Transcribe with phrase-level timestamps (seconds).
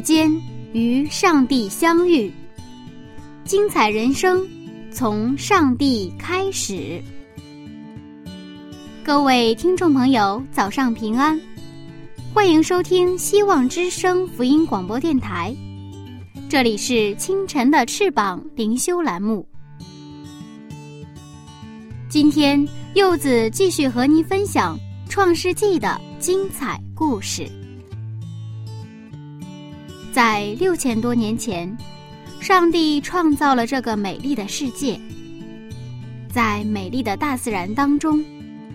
[0.00, 0.30] 间
[0.72, 2.32] 与上帝相遇，
[3.44, 4.46] 精彩人生
[4.90, 7.02] 从上帝开始。
[9.04, 11.40] 各位听众朋友，早上平安，
[12.32, 15.54] 欢迎收听希望之声福音广播电台。
[16.48, 19.46] 这里是清晨的翅膀灵修栏目。
[22.08, 24.76] 今天柚子继续和您分享
[25.10, 27.59] 《创世纪》的精彩故事。
[30.12, 31.76] 在六千多年前，
[32.40, 35.00] 上帝创造了这个美丽的世界，
[36.28, 38.24] 在美丽的大自然当中。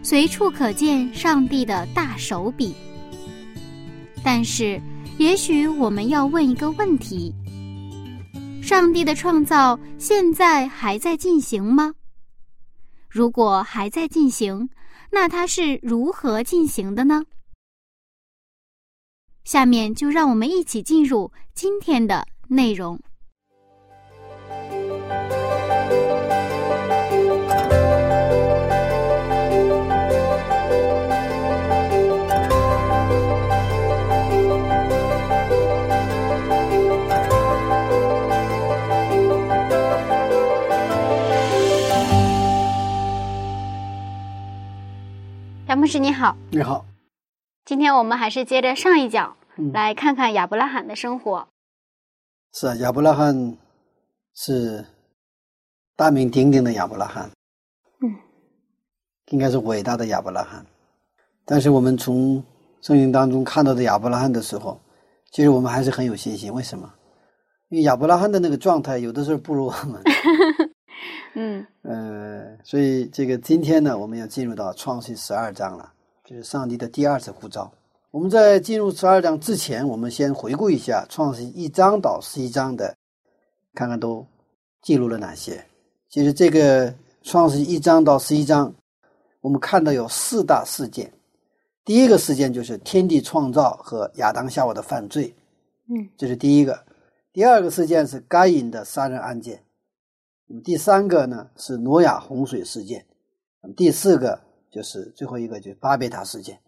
[0.01, 2.75] 随处可见上帝的大手笔，
[4.23, 4.79] 但是，
[5.17, 7.33] 也许我们要问一个问题：
[8.61, 11.91] 上帝的创造现在还在进行吗？
[13.09, 14.69] 如果还在进行，
[15.11, 17.23] 那它是如何进行的呢？
[19.45, 22.99] 下面就让我们一起进入今天的内容。
[45.77, 46.83] 牧师你好，你好。
[47.65, 49.35] 今天我们还是接着上一讲，
[49.73, 51.47] 来看看亚伯拉罕的生活。
[52.53, 53.57] 是啊，亚伯拉罕
[54.35, 54.85] 是
[55.95, 57.27] 大名鼎鼎的亚伯拉罕，
[58.03, 58.15] 嗯，
[59.31, 60.63] 应该是伟大的亚伯拉罕。
[61.43, 62.43] 但是我们从
[62.81, 64.79] 圣经当中看到的亚伯拉罕的时候，
[65.31, 66.53] 其实我们还是很有信心。
[66.53, 66.87] 为什么？
[67.69, 69.99] 因为亚伯拉罕的那个状态，有的时候不如我们。
[71.33, 75.91] 嗯，呃，所以这个今天呢，我们要进入到创世十二章了，
[76.25, 77.71] 就是上帝的第二次呼召。
[78.09, 82.95] 我们在进入十二章之前，我们先回顾一下创世一章到十一章的，
[83.73, 84.25] 看看都
[84.81, 85.63] 记录了哪些。
[86.09, 88.73] 其实这个创世一章到十一章，
[89.41, 91.11] 我们看到有四大事件。
[91.83, 95.31] 第一个事件就是天地创造和亚当夏娃的犯罪，
[95.87, 96.83] 嗯，这是第一个。
[97.31, 99.61] 第二个事件是该隐的杀人案件。
[100.47, 103.05] 那么第三个呢是挪亚洪水事件，
[103.61, 104.39] 那么第四个
[104.75, 106.59] 就是最后一个就是巴别塔事件。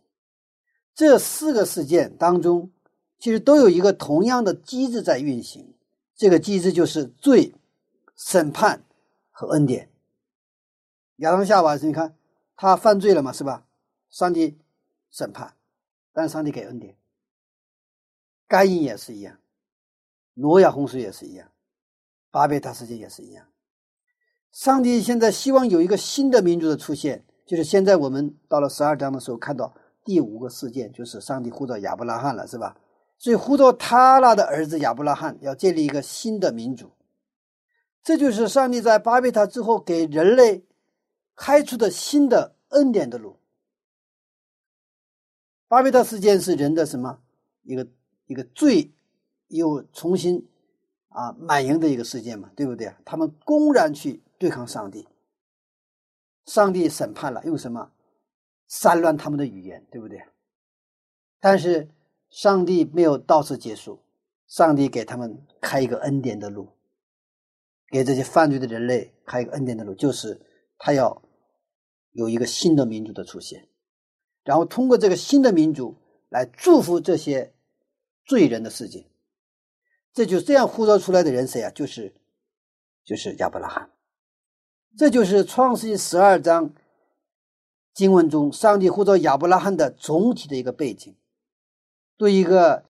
[0.96, 2.72] 这四个事件当中，
[3.20, 5.74] 其实都有一个同样的机制在运行，
[6.16, 7.54] 这个机制就是罪、
[8.16, 8.82] 审判
[9.30, 9.92] 和恩典。
[11.18, 12.16] 亚当夏娃，你看
[12.56, 13.68] 他犯罪了嘛，是吧？
[14.10, 14.58] 上帝
[15.12, 15.54] 审判，
[16.14, 16.96] 但上帝给恩典。
[18.48, 19.38] 该隐也是一样，
[20.36, 21.52] 挪亚洪水也是一样，
[22.32, 23.46] 巴别塔事件也是一样。
[24.54, 32.78] 上帝现在希望有一个新的民族的出现，就是现在我们到了十二章的时候看到第五个事件，就是上帝呼召亚伯拉罕了，是吧？
[33.18, 36.92] 所以呼召他拉的儿子亚伯拉罕要建立一个新的民族，
[38.04, 40.64] 这就是上帝在巴别塔之后给人类
[41.36, 43.38] 开出的新的恩典的路。
[45.68, 47.20] 巴别塔事件是人的什么
[47.64, 47.88] 一个
[48.28, 48.92] 一个罪
[49.48, 50.48] 又重新
[51.10, 52.98] 啊满盈的一个事件嘛，对不对啊？
[53.04, 54.22] 他们公然去。
[54.40, 55.08] 对抗上帝，
[56.48, 57.92] 上帝审判了，用什么
[58.68, 60.20] 散乱他们的语言，对不对？
[61.40, 61.88] 但是
[62.30, 64.02] 上帝没有到此结束，
[64.48, 66.70] 上帝给他们开一个恩典的路，
[67.90, 70.42] 给这些犯罪的人类开一个恩典的路，就是
[70.78, 71.22] 他要
[72.12, 73.68] 有一个新的民族的出现，
[74.44, 75.96] 然后通过这个新的民族
[76.30, 77.54] 来祝福这些
[78.26, 79.06] 罪人的世界。
[80.14, 81.70] 这就这样呼召出来的人谁啊？
[81.72, 82.12] 就是
[83.04, 83.90] 就是亚伯拉罕。
[84.98, 86.72] 这就是创世纪十二章
[87.94, 91.14] 经文中上帝呼召亚伯拉罕的总体的一个背景。
[92.18, 92.84] 对一个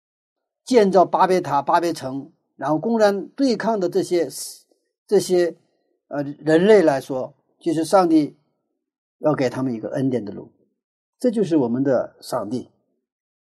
[0.64, 4.30] 建造巴别塔、巴别城，然后公然对抗的这些
[5.06, 5.58] 这些
[6.08, 8.38] 呃人类来说，就是上帝
[9.18, 10.50] 要给他们一个恩典的路。
[11.20, 12.70] 这就是我们的上帝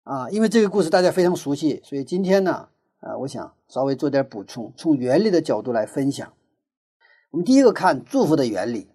[0.03, 0.29] 啊！
[0.29, 2.69] 因为这个故事大家非常熟悉，所以今天呢，
[3.01, 6.31] 啊，我想稍微做点补充，从原理的角度来分享。
[7.33, 8.87] 我们第一个看祝福的原理。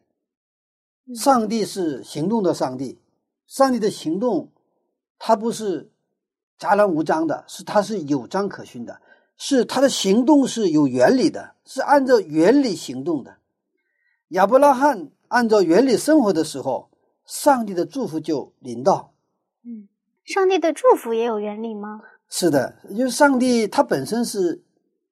[1.17, 3.00] 上帝是行动的上帝，
[3.49, 4.52] 上帝的行动，
[5.19, 5.90] 他不是
[6.56, 9.00] 杂乱无章的，是他是有章可循的，
[9.37, 13.38] 是他的行动是有原理的，是按照原理行动的。
[14.29, 16.91] 亚伯拉罕按照原理生活的时候，
[17.25, 19.12] 上帝的祝福就临到。
[19.64, 19.88] 嗯，
[20.25, 22.02] 上帝的祝福也有原理吗？
[22.29, 24.62] 是的，因为上帝他本身是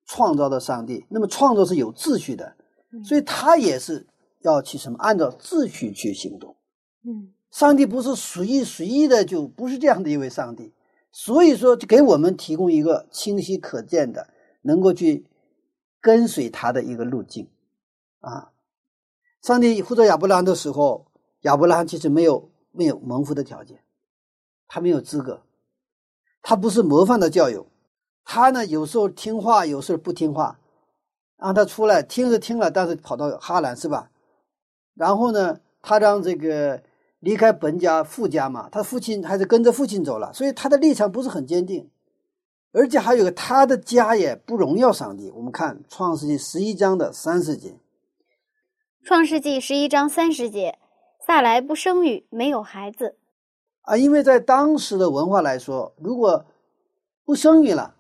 [0.05, 2.55] 创造的上帝，那么创造是有秩序的，
[3.03, 4.07] 所以他也是。
[4.43, 4.99] 要去什么？
[5.01, 6.55] 按照秩序去行动。
[7.03, 10.73] 嗯，上帝不是随意随意的，就不是这样的一位上帝。
[11.11, 14.29] 所以说，就给我们提供一个清晰可见的，
[14.63, 15.27] 能够去
[16.01, 17.49] 跟随他的一个路径。
[18.21, 18.53] 啊，
[19.43, 21.07] 上帝呼召亚伯拉罕的时候，
[21.41, 23.83] 亚伯拉罕其实没有没有蒙福的条件，
[24.69, 25.43] 他没有资格，
[26.41, 27.67] 他不是模范的教友，
[28.23, 30.61] 他呢有时候听话，有时候不听话，
[31.39, 34.11] 让他出来听是听了，但是跑到哈兰是吧？
[34.95, 36.83] 然后呢，他让这个
[37.21, 41.91] 离开本家父家嘛，他父亲还是跟着父亲走了，所以他的立场不是很坚定，
[42.73, 45.31] 而且还有个他的家也不荣耀上帝。
[45.31, 47.79] 我们看创世纪十一章的三十节，
[49.05, 50.79] 创世纪十一章三十节，
[51.27, 53.17] 萨莱不生育，没有孩子
[53.83, 56.47] 啊，因为在当时的文化来说，如果
[57.25, 57.96] 不生育了，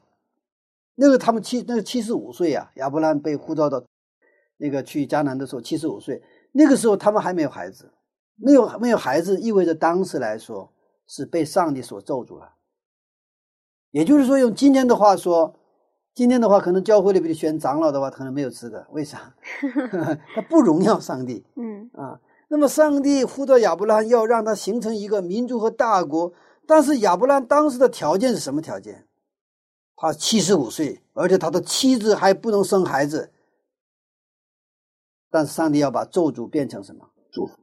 [0.97, 3.83] 那个他们七那个七十五岁啊，亚伯兰被呼召到
[4.57, 6.23] 那个去迦南的时候，七十五岁。
[6.53, 7.93] 那个时候他们还没有孩子，
[8.37, 10.73] 没有没有孩子，意味着当时来说
[11.07, 12.55] 是被上帝所咒住了。
[13.91, 15.55] 也就是说，用今天的话说，
[16.15, 18.87] 今天的话可能教会里边选长老的话，可能没有资格。
[18.91, 19.35] 为啥？
[20.35, 21.45] 他不荣耀上帝。
[21.57, 26.33] 嗯啊，那么上帝呼召亚伯拉罕要让他形成一个民族和大国，
[26.67, 29.06] 但是亚伯拉罕当时的条件是什么条件？
[29.97, 33.33] 他七十五岁，而且他的妻子还不能生孩子。
[35.31, 37.59] 但是上帝要把咒诅变成什么祝福？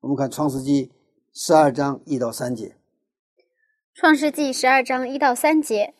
[0.00, 0.92] 我们看创世纪
[1.32, 2.76] 十二章一到三节。
[3.94, 5.94] 创世纪十二章一到三节，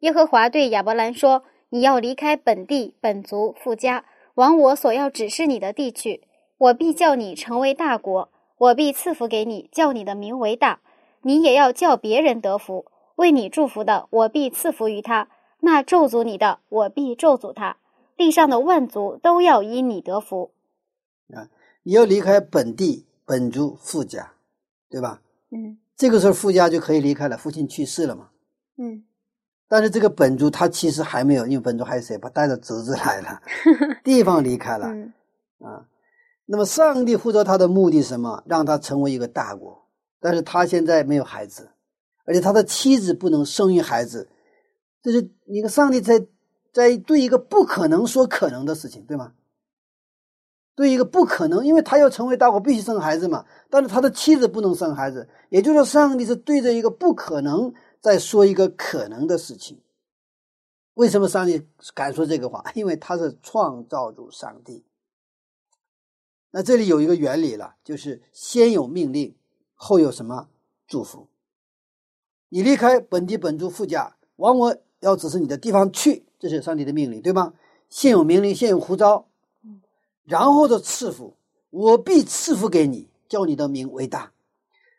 [0.00, 4.04] 耶和华对亚伯兰说：“你要离开本地、本族、富家，
[4.34, 6.26] 往我所要指示你的地去。
[6.58, 10.80] 我必叫你成为大国，我必赐福给你，叫你的名为大。
[11.22, 12.86] 你也要叫别人得福。
[13.16, 15.28] 为你祝福的，我必赐福于他；
[15.60, 17.76] 那咒诅你的，我必咒诅他。”
[18.16, 20.52] 地上的万族都要因你得福，
[21.34, 21.50] 啊！
[21.82, 24.32] 你要离开本地本族富家，
[24.88, 25.20] 对吧？
[25.50, 28.30] 嗯，这个时候富家就可以离开了，父亲去世了嘛。
[28.78, 29.04] 嗯，
[29.68, 32.16] 但是这个本族他其实还没有，因为本族还有谁？
[32.16, 33.42] 他带着侄子来了，
[34.02, 34.86] 地方离开了。
[35.58, 35.84] 啊，
[36.46, 38.42] 那么上帝呼召他的目的是什么？
[38.46, 39.86] 让他成为一个大国，
[40.20, 41.70] 但是他现在没有孩子，
[42.26, 44.28] 而且他的妻子不能生育孩子，
[45.02, 46.26] 这是一个上帝在。
[46.72, 49.32] 在对一个不可能说可能的事情，对吗？
[50.74, 53.46] 对一个不可能，因为他要成为大国，必须生孩子嘛。
[53.70, 59.80] 但是他的妻子不能生孩子，也就是说，上帝是对着一个不可能在说一个可能的事情。
[60.92, 62.62] 为什么上帝敢说这个话？
[62.74, 64.84] 因为他是创造主上帝。
[66.50, 69.34] 那这里有一个原理了，就是先有命令，
[69.74, 70.50] 后有什么
[70.86, 71.26] 祝福？
[72.56, 76.24] 你离开本地本族富家，往我要指示你的地方去。
[76.38, 77.52] 这是上帝的命令，对吗？
[77.90, 79.26] 现有命令，现有呼召，
[80.24, 81.34] 然后的赐福，
[81.68, 84.32] 我必赐福给你，叫你的名为大。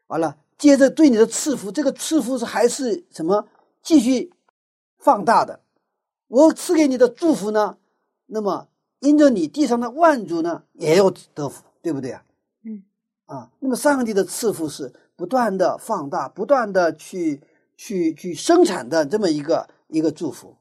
[0.05, 3.47] 完了，接着对你的赐福，这个赐福是还是什么？
[3.81, 4.31] 继续
[4.99, 5.59] 放大的。
[6.27, 7.77] 我赐给你的祝福呢？
[8.27, 8.67] 那么
[8.99, 12.23] 因着你地上的万族呢，也要得福，对不对啊？
[12.61, 12.83] 嗯。
[13.25, 17.41] 啊，那么上帝的赐福是不断的放大，不断的去
[17.75, 20.55] 去去生产的这么一个一个祝福。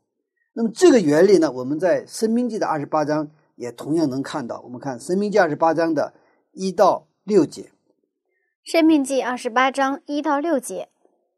[0.54, 4.62] 那么这个原理呢，我们在《生命记》的二十八章也同样能看到。
[4.62, 6.14] 我们看《生命记》二十八章的
[6.52, 7.62] 一到六节，
[8.64, 10.88] 《生命记》二十八章一到六节：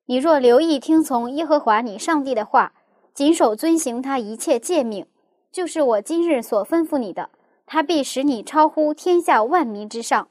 [0.06, 2.72] 你若留意听从耶和华你上帝的话，
[3.12, 5.04] 谨守遵行他一切诫命，
[5.50, 7.30] 就是我今日所吩咐你的，
[7.66, 10.28] 他必使你超乎天下万民之上。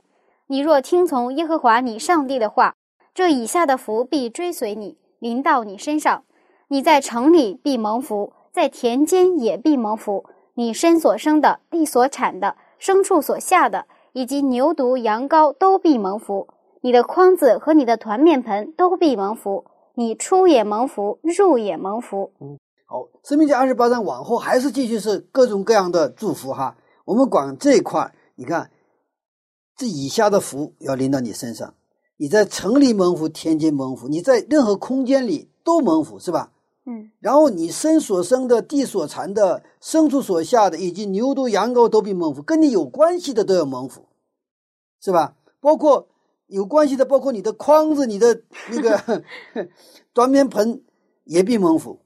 [0.49, 2.76] 你若听从耶和华你上帝的话，
[3.17, 6.23] 这以下的福必追随你，临到你身上。
[6.67, 8.31] 你在城里必蒙福。
[8.53, 16.47] 在田间也必蒙福，你身所生的、地所产的、牲畜所下的，以及牛犊、羊羔都必蒙福。
[16.81, 19.65] 你的筐子和你的团面盆都必蒙福。
[19.95, 22.31] 你出也蒙福，入也蒙福。
[22.39, 26.77] 嗯，好，《生命记》二十八章往后还是继续是各种各样的祝福哈。
[27.03, 28.69] 我们管这一块，你看，
[29.75, 31.73] 这以下的福要临到你身上。
[32.17, 36.51] 你在城里蒙福，天津蒙福，你在任何空间里都蒙福，是吧？
[36.85, 44.07] 嗯，然后你身所生的、地所产的、牲畜所下的，以及牛犊、羊羔都必蒙福，跟你有关系的都要蒙福，
[45.01, 45.35] 是吧？
[45.59, 46.07] 包括
[46.47, 49.23] 有关系的，包括你的筐子、你的那个
[50.13, 50.81] 端面盆
[51.25, 51.99] 也必蒙福，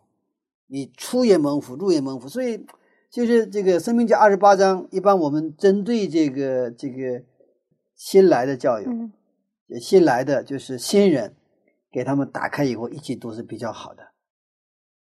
[0.66, 2.28] 你出也蒙福，入也蒙福。
[2.28, 2.66] 所以，
[3.12, 7.22] 就是这个《生命记》二十八章，一般我们针对这个这个
[7.96, 9.14] 新来的教友，嗯
[9.80, 11.36] 新来的就是新人，
[11.92, 14.04] 给他们打开以后一起读是比较好的，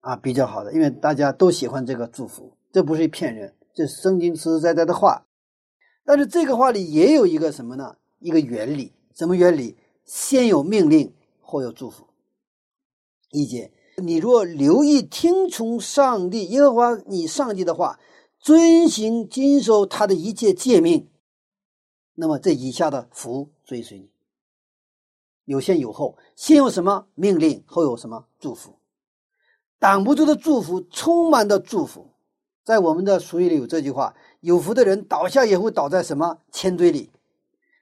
[0.01, 5.27] 啊，比较好的，因为大家都喜欢这个祝福，这不是骗人，这是圣经实实在在的话。
[6.05, 7.97] 但是这个话里也有一个什么呢？
[8.19, 9.77] 一个原理，什么原理？
[10.05, 12.07] 先有命令，后有祝福。
[13.31, 17.99] 一节，你若留意听从上帝耶和华你上帝的话，
[18.39, 21.09] 遵行谨守他的一切诫命，
[22.15, 24.11] 那么这以下的福追随你。
[25.45, 28.79] 有先有后，先有什么命令，后有什么祝福？
[29.79, 32.11] 挡不住的祝福，充满的祝福。
[32.65, 37.11] 在我们的俗语里有这句话：“有福的人倒下也会倒在什么铅堆里。”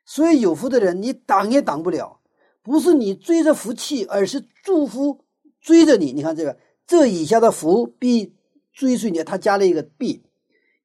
[0.05, 2.19] 所以有福的人，你挡也挡不了。
[2.63, 5.25] 不是你追着福气，而是祝福
[5.61, 6.13] 追着你。
[6.13, 8.35] 你看这个，这以下的福必
[8.73, 9.23] 追随你。
[9.23, 10.25] 他加了一个必，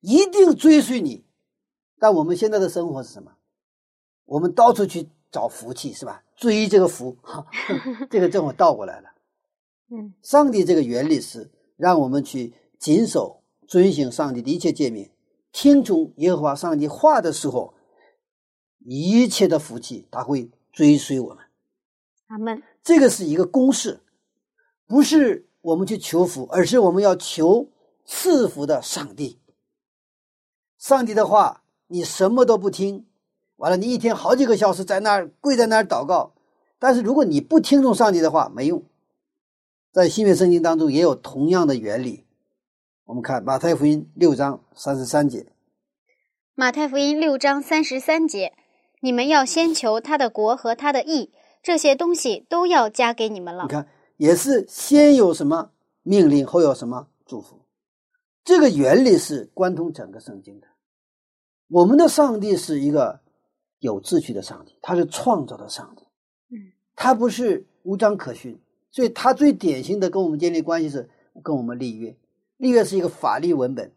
[0.02, 1.26] 一定追随你。
[1.98, 3.32] 但我们现在的生活是什么？
[4.26, 6.24] 我们到处去找福气，是吧？
[6.38, 7.46] 追这个福，哈，
[8.10, 9.10] 这个正好倒过来了。
[9.90, 15.10] 嗯上帝这个原理是让我们去谨守、遵行上帝的一切诫命，
[15.52, 17.74] 听从耶和华上帝话的时候，
[18.86, 21.44] 一切的福气他会追随我们。
[22.28, 22.62] 阿门。
[22.84, 24.02] 这个是一个公式，
[24.86, 27.72] 不是我们去求福，而是我们要求
[28.06, 29.40] 赐福的上帝。
[30.78, 33.08] 上帝的话，你什么都不听，
[33.58, 36.34] 完了，你一天好几个小时在那儿跪在那儿祷告，
[36.80, 38.84] 但是如果你不听从上帝的话，没用。
[39.92, 42.26] 在新约圣经当中也有同样的原理。
[43.06, 45.48] 我们看马太福音六章三十三节，
[46.54, 48.54] 马太福音六章三十三节：
[49.02, 51.32] 你们要先求他的国和他的义，
[51.64, 53.70] 这些东西都要加给你们了你。
[53.70, 53.88] 看
[54.18, 55.72] 也是先有什么
[56.04, 57.62] 命令，后有什么祝福。
[58.44, 60.68] 这个原理是贯通整个圣经的。
[61.70, 63.22] 我们的上帝是一个
[63.80, 66.04] 有秩序的上帝，他是创造的上帝，
[66.50, 68.58] 嗯，他不是无章可循，
[68.92, 71.10] 所以他最典型的跟我们建立关系是
[71.44, 72.16] 跟我们立约。
[72.58, 73.92] 立约是一个法律文本，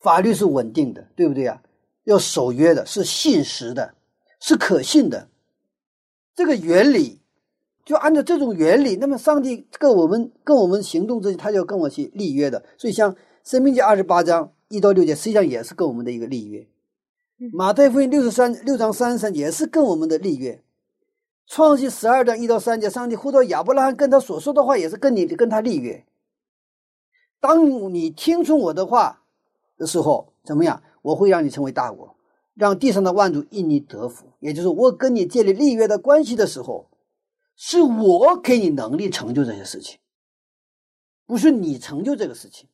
[0.00, 1.62] 法律是稳定的，对不对啊？
[2.04, 3.94] 要守约的，是信实的，
[4.40, 5.28] 是可信的。
[6.34, 7.20] 这个原理
[7.84, 12.62] 就按照这种原理，那么上帝跟我们跟我们行动之间，他就要跟我去立约的。
[12.76, 16.66] 所以像《生命记》二十八章一到六节，实际上也是跟我们的一个立约。
[17.36, 20.62] 马太福音六十三六章三十三节也是跟我们的立约。
[21.46, 26.06] 创世十二章一到三节，上帝呼召亚伯拉罕跟他所说的话，也是跟你跟他立约。
[27.40, 29.24] 当你听从我的话
[29.76, 30.82] 的时候，怎么样？
[31.02, 32.16] 我会让你成为大国，
[32.54, 34.26] 让地上的万族因你得福。
[34.38, 36.88] 也就是我跟你建立立约的关系的时候，
[37.56, 39.98] 是我给你能力成就这些事情，
[41.26, 42.68] 不是你成就这个事情。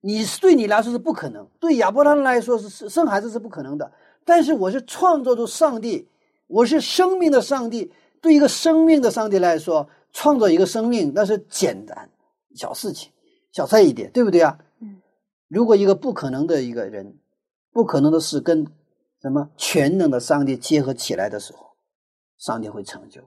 [0.00, 3.90] 你对你来说是不可能，对亚伯拉罕来说是是生孩子是不可能的。
[4.24, 6.08] 但是我是创造出上帝，
[6.46, 7.92] 我是生命的上帝。
[8.20, 12.08] 对一个生命的上帝来说，创造一个生命那是简单
[12.54, 13.12] 小事情，
[13.52, 14.58] 小菜一碟，对不对啊？
[14.80, 15.00] 嗯。
[15.48, 17.18] 如果一个不可能的一个人，
[17.72, 18.66] 不可能的事跟
[19.22, 21.76] 什么全能的上帝结合起来的时候，
[22.38, 23.20] 上帝会成就，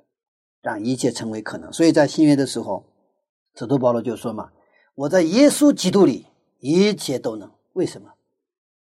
[0.62, 1.72] 让一切成为可能。
[1.72, 2.84] 所以在新约的时候，
[3.56, 4.50] 使徒保罗就说嘛
[4.96, 6.26] ：“我在耶稣基督里
[6.60, 8.14] 一切都能。”为什么？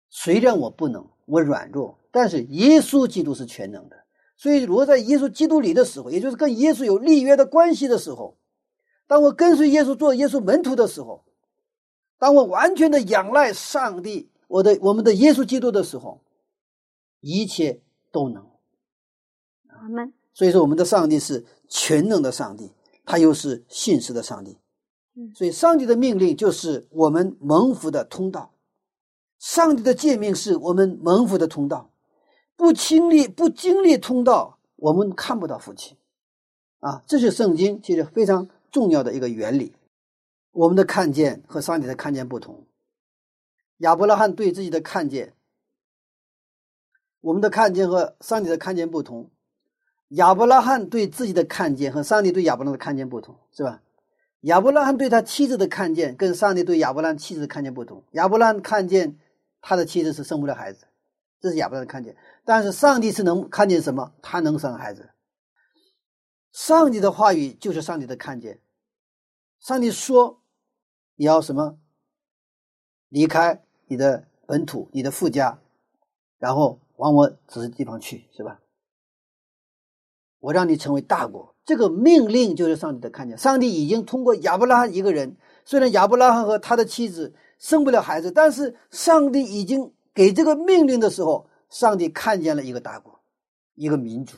[0.09, 3.97] 虽然我不能，我软弱，但是耶稣基督是全能的。
[4.37, 8.37] 所以，如果在耶稣基督里的时候，也就是跟耶稣有立约的关系的时候，
[9.07, 11.25] 当我跟随耶稣做耶稣门徒的时候，
[12.19, 16.21] 当我完全的仰赖上帝，我的我们的耶稣基督的时候，
[17.21, 18.45] 一切都能。
[19.69, 20.13] 阿门。
[20.35, 22.73] 所以说，我们的上帝是全能的上帝，
[23.05, 24.59] 他又是信实的上帝。
[25.35, 28.55] 所以，上帝的命令就是我们蒙福的通道，
[29.39, 31.91] 上帝的诫命是我们蒙福的通道。
[32.57, 35.97] 不经历不经历通道，我们看不到福气。
[36.81, 39.75] 啊，这是圣经其实非常重要的一个原理。
[40.53, 42.65] 我们的看见和上帝的看见不同。
[43.79, 45.35] 亚伯拉罕对自己的看见，
[47.21, 49.31] 我们的看见和上帝的看见不同。
[50.09, 53.82] 亚伯拉罕对自己的看见和上帝对亚伯拉罕的看见不同，是吧？
[54.43, 58.05] 亚伯拉罕对他妻子的看见跟上帝对亚伯拉罕妻子的看见不同。
[58.13, 59.19] 亚伯拉罕看见
[59.61, 60.87] 他的妻子是生不了孩子，
[61.41, 62.17] 这是亚伯拉罕看见。
[62.45, 64.13] 但是上帝是能看见什么？
[64.21, 65.11] 他能生孩子。
[66.51, 68.61] 上帝的话语就是上帝的看见，
[69.61, 70.43] 上帝说
[71.15, 71.79] 你要什么？
[73.09, 75.59] 离开你的本土，你的父家，
[76.39, 78.61] 然后往我指示地方去，是吧？
[80.41, 83.39] 我让你成为大国，这个命令就是上帝的看见。
[83.39, 93.21] 上帝已经通过亚伯拉罕一个人，虽然亚伯拉罕和他的妻子生不了孩子，但是上帝已经给这个命令的时候，上帝看见了一个大国，
[93.75, 94.37] 一个民族。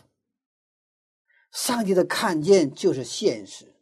[1.51, 3.75] 上帝的看见就是现实，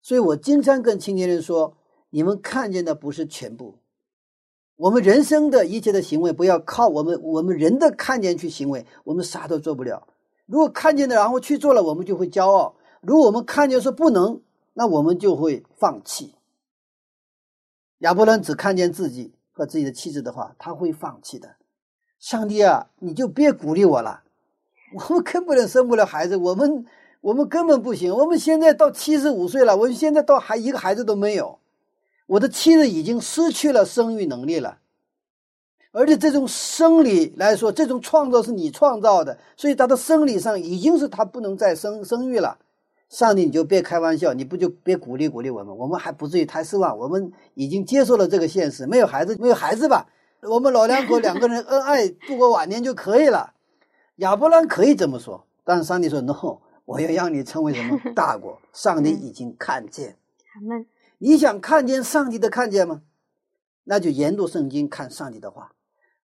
[0.00, 1.76] 所以我经常跟青年人说：
[2.10, 3.78] 你们看见的不是全部。
[4.76, 10.06] 我们人生的一切的行为，不要靠我们我们人的看见去行为，我们啥都做不了。
[10.46, 14.40] 如果看见了，然后去做了，我们就会骄傲；如果我们看见说不能，
[14.74, 16.34] 那我们就会放弃。
[17.98, 21.56] 亚伯伦只看见自己和自己的妻子的话，他会放弃的。
[22.18, 24.22] 上帝啊，你就别鼓励我了，
[24.94, 26.86] 我们根本生不了孩子，我们
[27.20, 28.14] 我们根本不行。
[28.14, 31.58] 我们现在到七十五岁了，我们现在到还一个孩子都没有。
[32.26, 34.78] 我的妻子已经失去了生育能力了，
[35.92, 42.58] 而且这种生理来说，这种创造是你创造的，所以他的生理上已经是他不能再生生育了。
[43.08, 45.76] 上帝，你就别开玩笑，你不就别鼓励鼓励我们？
[45.76, 50.06] 我们还不至于太失望，我们已经接受了这个现实，没有孩子，没有孩子吧？
[50.42, 53.54] 我们老两口两个人恩爱度过晚年就可以了。
[54.16, 60.16] 亚伯兰可以这么说，但是上帝说：“no，我要让你成为什么 大国？”上帝已经看见。
[61.18, 63.02] 你想看见上帝的看见吗？
[63.84, 65.72] 那就研读圣经，看上帝的话，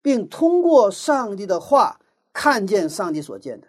[0.02, 2.00] 并通过上帝的话
[2.32, 3.68] 看见上帝所见的。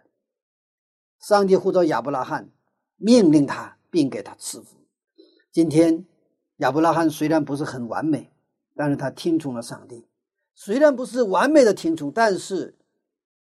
[1.19, 2.51] 上帝呼召亚伯拉罕，
[3.01, 4.77] 命令他，并给他赐福。
[5.51, 6.05] 今天
[6.59, 8.31] 亚伯拉罕虽然不是很完美，
[8.77, 10.07] 但是他听从了上帝。
[10.55, 12.77] 虽然不是完美的听从，但是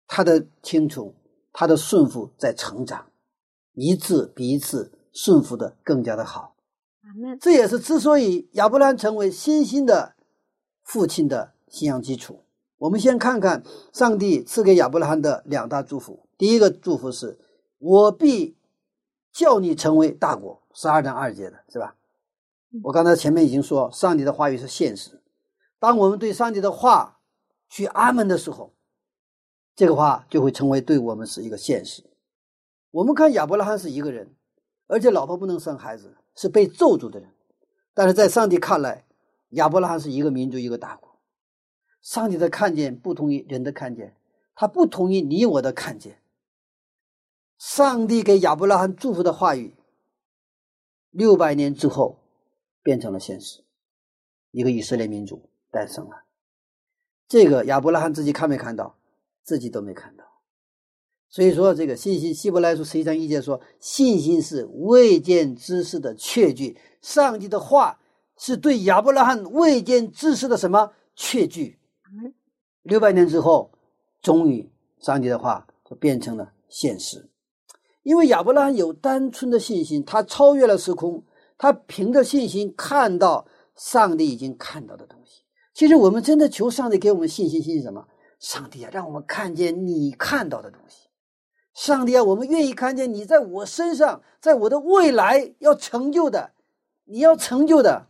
[0.07, 1.13] 他的听从，
[1.51, 3.11] 他的顺服在成长，
[3.73, 6.55] 一次比一次顺服的更加的好。
[7.41, 10.15] 这也是之所以亚伯拉罕成为新兴的
[10.83, 12.45] 父亲的信仰基础。
[12.77, 16.25] 我们先看看上帝赐给亚伯拉罕的两大祝福。
[16.37, 17.37] 第一个祝福是
[17.77, 18.55] ：“我必
[19.31, 21.95] 叫你成为大国。”十二章二节的是吧？
[22.83, 25.21] 我刚才前面已经说，上帝的话语是现实。
[25.79, 27.19] 当我们对上帝的话
[27.69, 28.73] 去阿门的时候，
[29.75, 32.03] 这个话就会成为对我们是一个现实。
[32.91, 34.35] 我们看亚伯拉罕是一个人，
[34.87, 36.15] 而且老婆不能生孩子。
[36.35, 37.29] 是被咒诅的人，
[37.93, 39.03] 但是在上帝看来，
[39.49, 41.19] 亚伯拉罕是一个民族，一个大国。
[42.01, 44.15] 上帝的看见不同于人的看见，
[44.55, 46.21] 他不同于你我的看见。
[47.59, 49.75] 上帝给亚伯拉罕祝福的话语，
[51.11, 52.17] 六百年之后
[52.81, 53.61] 变成了现实，
[54.51, 56.23] 一个以色列民族诞生了。
[57.27, 58.95] 这个亚伯拉罕自己看没看到？
[59.43, 60.23] 自己都没看到。
[61.27, 66.77] 所以说，这个信心，希伯来书十一章一节说，信心是未见之事的确据。
[67.01, 67.99] 上帝的话
[68.37, 71.77] 是对亚伯拉罕未见之事的什么确据？
[72.83, 73.69] 六百年之后，
[74.21, 77.29] 终于上帝的话就变成了现实。
[78.09, 81.23] 因为亚伯拉罕有单纯的信心，他超越了时空，
[81.59, 85.43] 他凭着信心看到上帝已经看到的东西。
[85.75, 88.07] 其实我们真的求上帝给我们信心，信心什么？
[88.39, 91.07] 上帝啊，让我们看见你看到的东西。
[91.75, 96.53] 上帝啊，我们愿意看见你在我身上，在我的未来要成就的，
[97.03, 98.07] 你要成就的，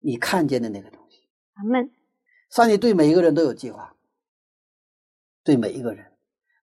[0.00, 1.20] 你看见的那个东西。
[1.54, 1.88] 阿门。
[2.50, 3.94] 上帝对每一个人都有计划，
[5.44, 6.04] 对每一个人，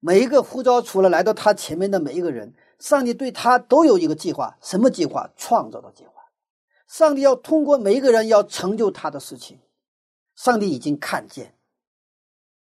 [0.07, 4.57] 每一个呼召除了来到他前面的每一个人，上帝对他都有一个计划。
[4.61, 5.29] 什么计划？
[5.35, 6.13] 创造的计划。
[6.87, 9.59] 上帝要通过每一个人要成就他的事情。
[10.37, 11.53] 上帝已经看见，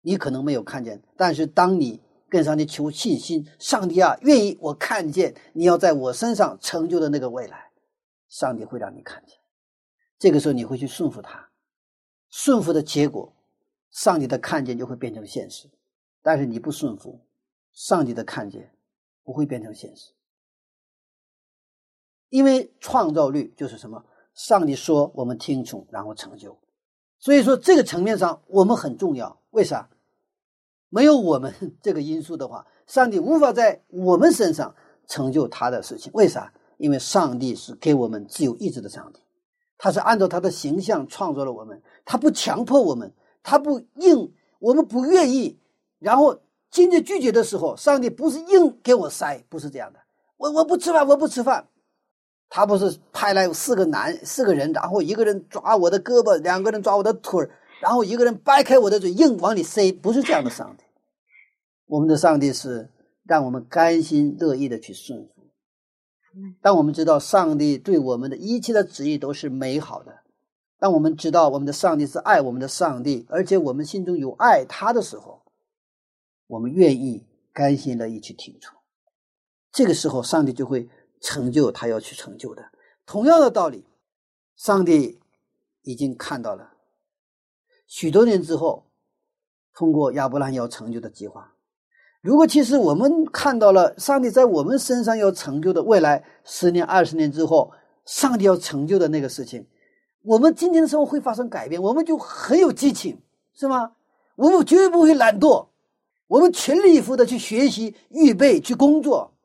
[0.02, 2.00] 你可能没有看见，但是当你。
[2.30, 7.70] 跟上帝求信心，上帝啊，愿意我看见你要在我身上成就的那个未来，
[8.28, 9.38] 上帝会让你看见。
[10.18, 11.48] 这个时候你会去顺服他，
[12.32, 13.32] 顺服的结果，
[13.92, 15.70] 上帝的看见就会变成现实。
[16.24, 17.20] 但是你不顺服，
[17.74, 18.74] 上帝的看见
[19.24, 20.14] 不会变成现实，
[22.30, 24.04] 因为创造律就是什么？
[24.34, 26.58] 上帝说我们听从，然后成就。
[27.20, 29.90] 所以说这个层面上我们很重要，为啥？
[30.90, 34.76] 没有我们 这个因素的话，上帝无法在我们身上
[35.08, 36.12] 成就他的事情。
[36.14, 36.54] 为啥？
[36.78, 39.22] 因为上帝是给我们自由意志的上帝，
[39.78, 45.60] 他是按照他的形象创造了我们，他不强迫我们，他不硬，我们不愿意，
[46.04, 46.38] 然后
[46.70, 50.00] 坚决拒绝的时候，上帝不是硬给我塞，不是这样的。
[50.38, 51.68] 我我不吃饭，我不吃饭，
[52.50, 57.50] 他不是派来四个男四个人，然后一个人抓我的胳膊，两个人抓我的腿。
[57.82, 60.84] 然后一个人掰开我的嘴，硬往里塞，不是这样的上帝。
[61.86, 62.90] 我们的上帝是
[63.26, 65.44] 让我们甘心乐意的去顺服。
[66.62, 70.14] 当我们知道上帝对我们的一切的旨意都是美好的，
[70.80, 75.43] 当我们知道我们的上帝是爱我们的上帝，而且我们心中有爱他的时候，
[76.48, 78.76] 我们愿意甘心乐意去听从。
[79.72, 80.88] 这个时候，上帝就会
[81.20, 82.64] 成就他要去成就的。
[83.06, 83.86] 同样的道理，
[84.56, 85.20] 上帝
[85.82, 86.74] 已经看到了
[87.88, 88.86] 许多年之后，
[89.74, 91.54] 通过亚伯拉罕要成就的计划。
[92.22, 97.72] 如果其实我们看到了上帝在我们身上要成就的未来十年、二十年之后，
[98.06, 99.68] 上帝要成就的那个事情，
[100.22, 103.22] 我们今天的生活会发生改变，我们就很有激情，
[103.54, 103.96] 是吗？
[104.36, 105.68] 我们绝对不会懒惰，
[106.34, 109.36] 我们全力以赴的去学习、预备、去工作。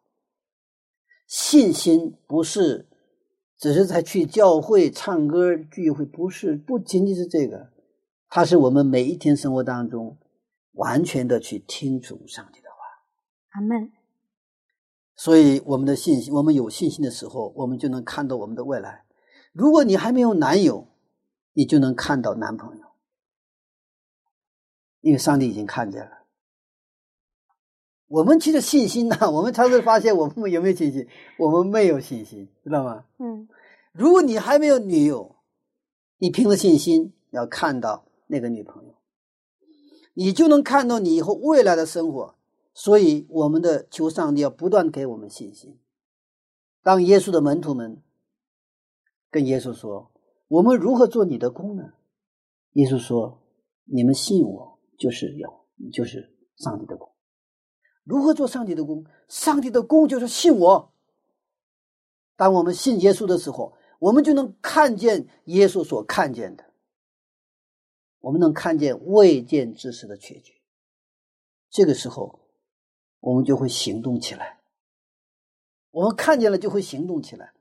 [1.27, 2.89] 信心不是
[3.59, 7.71] 只是在去教会唱歌聚会，不是，不仅仅是这个，
[8.31, 10.17] 它是我们每一天生活当中
[10.73, 12.77] 完全的去听从上帝的话。
[13.51, 13.93] 阿门。
[15.15, 19.05] 所以，我们的信心，我们有信心的时候，我们就能看到我们的未来。
[19.53, 20.89] 如果你还没有男友，
[21.53, 22.87] 你就能看到男朋友，
[25.03, 26.18] 因为上帝已经看见了。
[28.09, 31.07] 我们其实信心呢， 我们常常发现我们有没有信心？
[31.39, 33.05] 我们没有信心，知道吗？
[33.19, 33.49] 嗯。
[33.93, 35.37] 如果你还没有女友，
[36.19, 38.95] 你凭着信心要看到那个女朋友，
[40.15, 42.35] 你就能看到你以后未来的生活。
[42.75, 45.77] 所以，我们的求上帝要不断给我们信心。
[46.83, 48.01] 当耶稣的门徒们
[49.33, 50.13] 跟耶稣说
[50.47, 51.83] ：“我们如何做你的工呢？”
[52.75, 53.43] 耶稣说
[53.85, 55.53] ：“你们信我，就是有，
[55.93, 57.08] 就是上帝的工。
[58.09, 59.05] 如何做上帝的工？
[59.29, 60.91] 上帝的工就是信我。
[62.37, 66.65] 当我们信耶稣的时候，我们就能看见耶稣所看见的，
[68.21, 70.55] 我们能看见未见之事的结局。
[71.71, 72.41] 这个时候。”
[73.21, 74.61] 我们就会行动起来，
[75.91, 77.53] 我们看见了就会行动起来。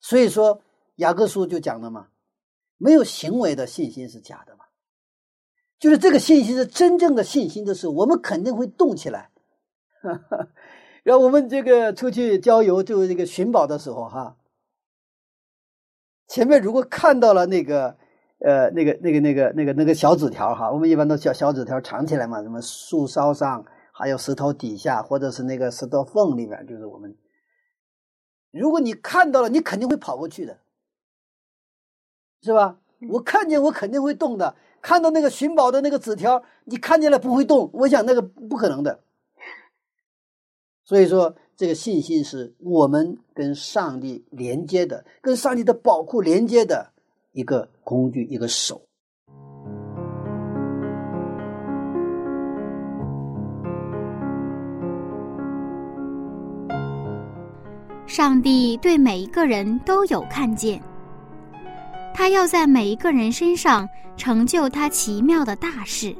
[0.00, 0.60] 所以说，
[0.96, 2.10] 雅各书就讲了嘛，
[2.76, 4.66] 没有行为的信心是假的嘛。
[5.78, 9.29] 就是这个信心是真正的信心的时候，我们肯定会动起来。
[11.04, 14.36] 然后我们这个出去郊游，就是这个寻宝的时候，哈，
[16.28, 17.96] 前面如果看到了那个
[18.40, 23.64] 呃那个那个那个那个那个小纸条哈，我们一般都小小纸条藏起来嘛，什么树梢上。
[23.92, 27.14] 还有石头底下，或者是那个石头缝里面，就是我们。
[28.50, 30.58] 如果你看到了，你肯定会跑过去的，
[32.40, 32.78] 是吧？
[33.10, 34.54] 我看见，我肯定会动的。
[34.80, 39.00] 看到那个寻宝的那个纸条，你看见了不会动，我想那个不可能的。
[40.90, 46.84] 所以说，这个信心是我们跟上帝连接的，跟上帝的宝库连接的
[47.30, 48.82] 一个工具，一个手。
[58.08, 60.82] 上帝对每一个人都有看见，
[62.12, 66.12] 他要在每一个人身上成就他奇妙的大事。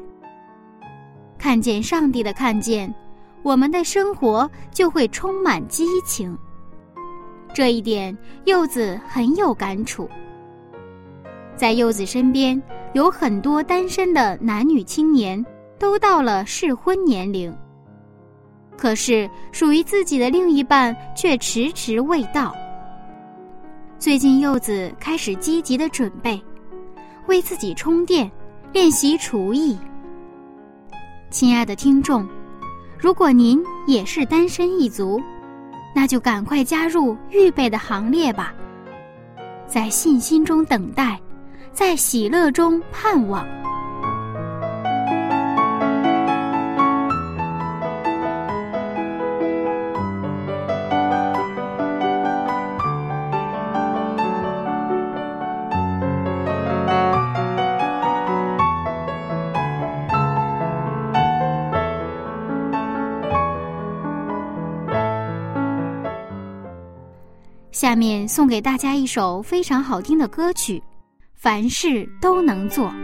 [1.37, 2.95] 看见上帝的看见，
[3.43, 6.37] 我们的生活就会充满激情。
[7.53, 10.09] 这一点，柚子很有感触。
[11.57, 12.61] 在柚子身边
[12.93, 15.45] 有很多单身的男女青年，
[15.79, 17.55] 都到了适婚年龄。
[18.77, 22.55] 可是，属于自己的另一半却迟迟未到。
[23.99, 26.43] 最近，柚子开始积极的准备，
[27.27, 28.31] 为自己充电，
[28.73, 29.77] 练习厨艺。
[31.29, 32.27] 亲爱的听众，
[33.01, 35.19] 如果您也是单身一族，
[35.95, 38.53] 那就赶快加入预备的行列吧，
[39.67, 41.19] 在信心中等待，
[41.73, 43.47] 在喜乐中盼望。
[67.91, 70.81] 下面送给大家一首非常好听的歌曲，
[71.35, 72.95] 凡事都能做。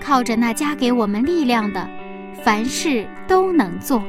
[0.00, 1.84] 靠着那加给我们力量的，
[2.44, 4.00] 凡事都能做。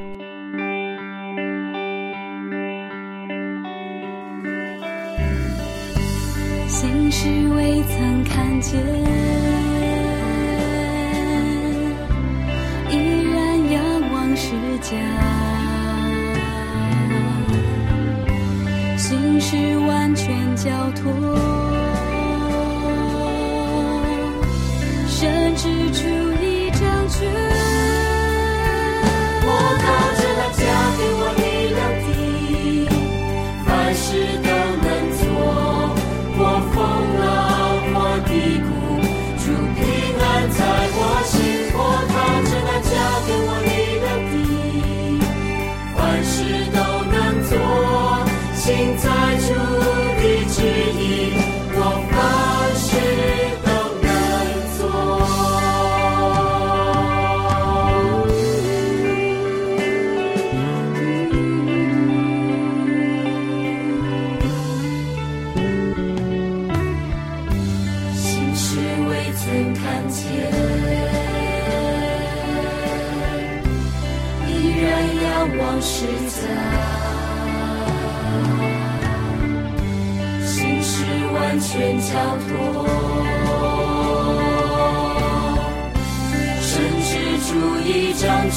[6.68, 8.80] 心事未曾看见，
[12.92, 15.57] 依然仰望世家。
[18.98, 21.12] 心事完全交托，
[25.06, 26.08] 甚至出
[26.42, 27.57] 一张嘴。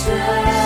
[0.10, 0.61] 意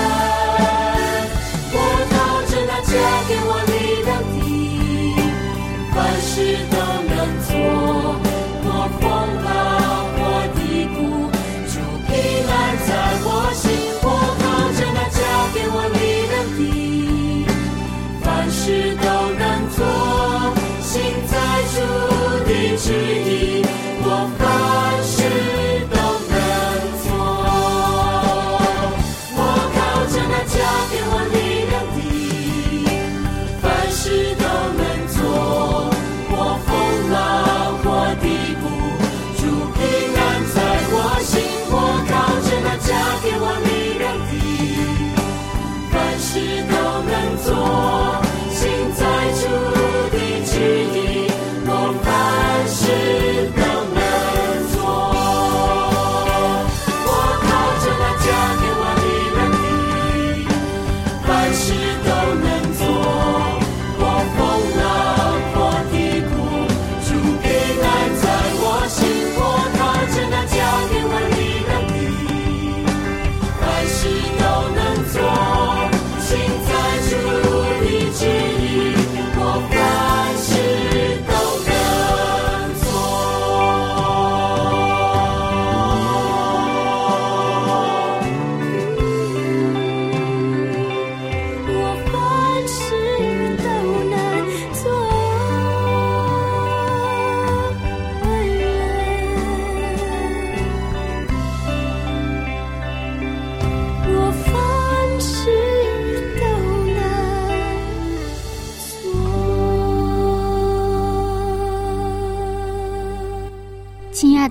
[46.36, 47.85] 事都能做。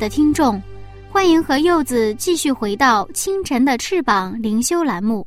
[0.05, 0.61] 的听众，
[1.11, 5.27] 欢迎和柚子继续回到清晨的翅膀灵修栏目。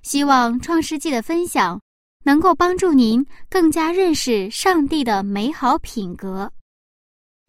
[0.00, 1.78] 希望《创世纪》的分享
[2.24, 6.50] 能够帮助您更加认识上帝的美好品格。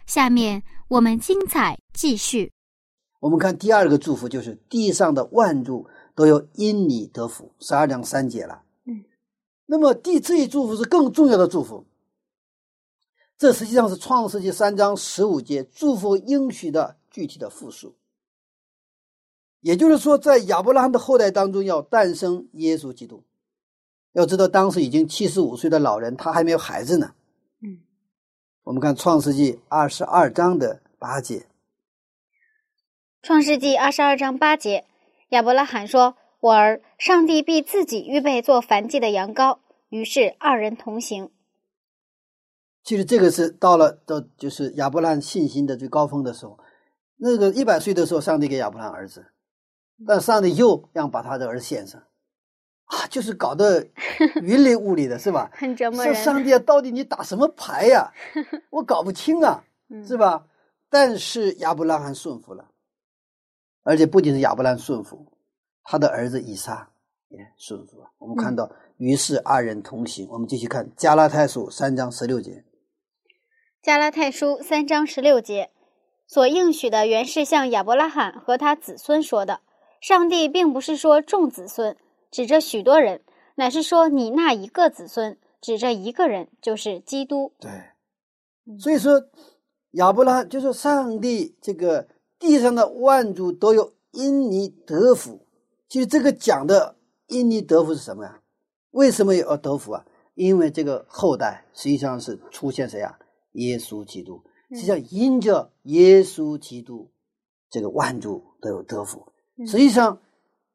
[0.05, 2.51] 下面我们精彩继续。
[3.21, 8.61] 我们看第二个祝福，就是地上的万物都有因你得福，十二章三节了。
[8.83, 9.05] 嗯，
[9.65, 11.85] 那么第这一祝福是更重要的祝福，
[13.37, 17.95] 这实际上是创世纪三章十五节祝福应许的具体的复述。
[19.59, 23.23] 也就是说，在亚伯拉罕的后代当中要诞生耶稣基督。
[24.11, 27.13] 要知道，当时已经七十五岁的老人，他还没有孩子呢。
[27.61, 27.79] 嗯，
[28.63, 31.47] 我们看创世纪二十二章的八节。
[33.21, 34.85] 创世纪二十二章八节，
[35.29, 41.31] 亚伯拉罕说：“我儿，上帝必自己预备做燔祭的羊羔。”于是二人同行。
[42.83, 46.59] 其实这个是到了到就是亚伯拉罕信心的最高峰的时候，
[47.15, 49.25] 那个一百岁的时候，上帝给亚伯拉罕儿子，
[50.05, 52.01] 但上帝又让把他的儿子献上，
[52.85, 53.87] 啊，就是搞得
[54.43, 55.49] 云里雾里的，是吧？
[55.53, 56.13] 很折磨人。
[56.13, 58.11] 上帝啊， 到底你打什么牌呀？
[58.69, 60.45] 我搞不清啊， 嗯是吧？
[60.89, 62.69] 但是亚伯拉罕顺服了，
[63.83, 65.25] 而且不仅是亚伯拉罕顺服，
[65.83, 66.91] 他的儿子以撒
[67.29, 68.11] 也顺服了。
[68.17, 70.27] 我们看到，于是二人同行。
[70.29, 72.63] 我们继续看加拉太书三章十六节。
[73.83, 75.69] 加拉太书三章十六节，
[76.25, 79.59] 所应许的原是向亚伯拉罕和他子孙说的。
[79.99, 81.97] 上帝并不是说众子孙，
[82.31, 83.19] 指着许多人，
[83.55, 87.51] 乃是说你那一个子孙，指着一个人，就是基督。
[87.59, 87.71] 对，
[88.65, 89.21] 嗯所以说
[89.91, 92.07] 亚伯拉罕就是上帝这个
[92.39, 95.45] 地上的万族都有因你得福。
[95.89, 96.95] 其实这个讲的
[97.27, 98.39] 因你得福是什么呀？
[98.91, 100.05] 为什么要得福啊？
[100.35, 103.19] 因为这个后代实际上是出现谁啊？
[103.53, 104.43] 耶稣基督。
[104.69, 107.11] 实际上因着耶稣基督，
[107.69, 109.27] 这个万主都有得福。
[109.57, 110.19] 嗯实际上，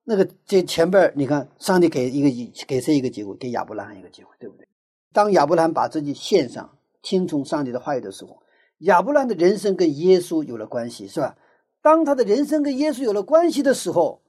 [0.05, 3.35] 那个这前边儿你看，上帝给一个给谁一个机会？
[3.37, 4.69] 给亚伯拉罕一个机会，对不对？
[5.12, 8.41] 当亚伯拉罕把自己献上，听从上帝的话语的时候，
[8.79, 11.37] 亚伯拉罕的人生跟耶稣有了关系，是吧？
[11.83, 14.23] 当他的人生跟耶稣有了关系的时候，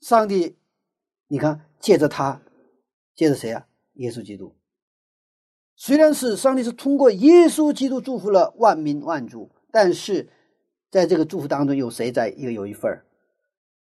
[0.00, 0.56] 上帝，
[1.28, 2.40] 你看，借着他，
[3.14, 3.66] 借着谁啊？
[3.94, 4.54] 耶稣基督。
[5.76, 10.28] 虽然是上帝是通过耶稣基督祝福了万民万族，但是
[10.90, 13.04] 在这个祝福当中，有谁在一个有一份儿？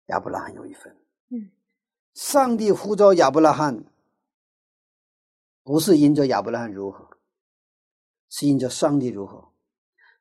[0.07, 0.97] 亚伯拉罕有一份。
[1.31, 1.51] 嗯，
[2.15, 3.85] 上帝呼召亚伯拉罕，
[5.65, 7.09] 不是因着亚伯拉罕如何，
[8.29, 9.49] 是因着上帝如何。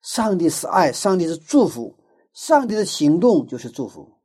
[0.02, 1.96] 上帝是爱，上帝是祝福，
[2.34, 4.18] 上帝的行动就是祝福。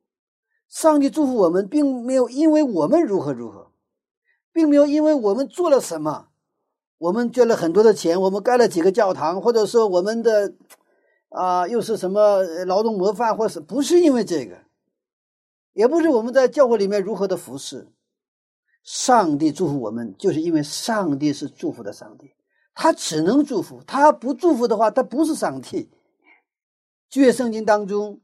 [0.68, 3.72] 上帝祝福我们，并没有因为我们如何如何，
[4.52, 6.28] 并没有因为我们做了什么，
[6.98, 10.54] 我们捐了很多的钱，我们盖了几个教堂，或者说我们的
[11.28, 14.57] 啊又是什么劳动模范，或是不是因为这个，
[15.72, 17.88] 也不是我们在教会里面如何的服侍。
[18.83, 22.35] 上帝祝福我们，就是因为上帝是祝福的上帝，
[22.74, 25.90] 他只能祝福，他不祝福的话，他不是上帝。
[27.09, 28.20] 旧约圣经当中，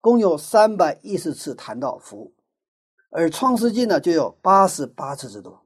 [0.00, 2.32] 共有三百一十次谈到福，
[3.10, 5.59] 而创世纪呢就有八十八次之多。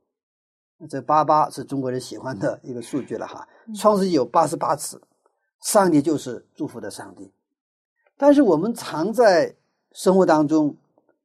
[0.88, 3.48] 这八八是中国人喜欢的一个数据了哈。
[3.74, 5.00] 创世纪有八十八次，
[5.60, 7.32] 上帝就是祝福的上帝。
[8.16, 9.56] 但是我们常在
[9.92, 10.76] 生活当中，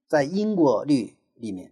[0.08, 1.72] 在因果律里面。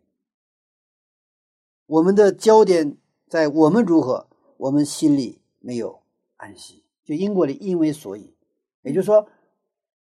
[1.86, 2.98] 我们的焦点
[3.30, 6.02] 在我们如何，我们心里没有
[6.36, 6.84] 安息。
[7.06, 8.34] 就因果律，因为所以，
[8.82, 9.30] 也就是说，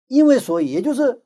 [0.07, 1.23] 因为所以，也就是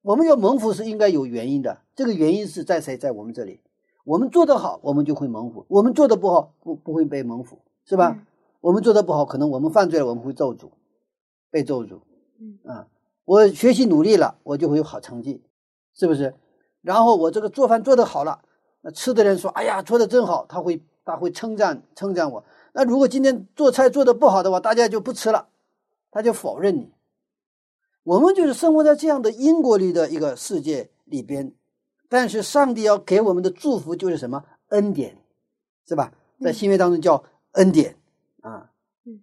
[0.00, 1.82] 我们要蒙福是应该有原因的。
[1.94, 2.96] 这个原因是在谁？
[2.96, 3.60] 在我们这里。
[4.04, 8.18] 我们做得好，我们就会蒙福；我们做的不好，不不会被蒙福，是吧？
[8.60, 10.70] 我们做的不好，可能我们犯罪了，我们会咒诅，
[11.50, 12.00] 被咒诅。
[12.38, 12.86] 嗯啊，
[13.24, 15.42] 我学习努力了，我就会有好成绩，
[15.94, 16.34] 是不是？
[16.80, 18.40] 然后我这个做饭做得好了。
[18.80, 22.44] 那吃的人说：“哎呀，做的真好。”他会他会称赞称赞我。
[22.72, 25.46] 那如果今天做菜做的不好的话，大家就不吃了，
[26.10, 26.90] 他就否认你。
[28.02, 31.54] 我们就是生活在这样的因果律的一个世界里边，
[32.12, 35.16] 但是上帝要给我们的祝福就是什么恩典，
[35.88, 36.12] 是吧？
[36.42, 37.96] 在新约当中叫恩典
[38.42, 38.70] 啊。
[39.06, 39.22] 嗯，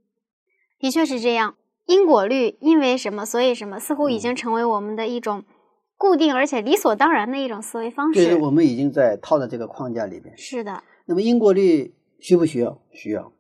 [0.80, 1.56] 的确是这样。
[1.86, 5.44] 因果律因为什么所以什么，似乎已经成为我们的一种。
[6.02, 8.26] 固定而且理所当然的一种思维方式。
[8.26, 10.34] 对，我们已经在套在这个框架里边。
[10.38, 10.82] 是的。
[11.06, 12.82] 那么因果律需不需要？
[12.94, 13.34] 需要。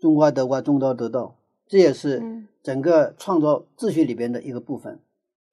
[0.00, 1.34] 种瓜得瓜，种豆得豆，
[1.66, 4.98] 这也是整个创造秩序里边的一个部分。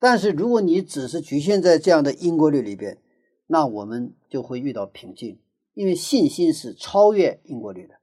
[0.06, 2.96] 但是如果你只是局限在这样的因果律里边，
[3.48, 5.39] 那我们就会遇到瓶颈，
[5.74, 7.96] 因为信心是超越因果律的。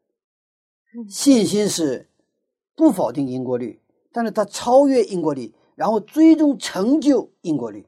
[1.08, 2.08] 信心是
[2.74, 7.86] 不否定因果律，但是它超越因果律，然后最终成就因果律。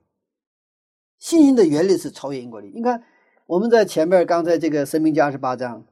[1.19, 2.71] 信心的原理是超越因果律。
[2.73, 3.03] 你看，
[3.47, 5.85] 我们在前面刚才这个《生命记》二十八章，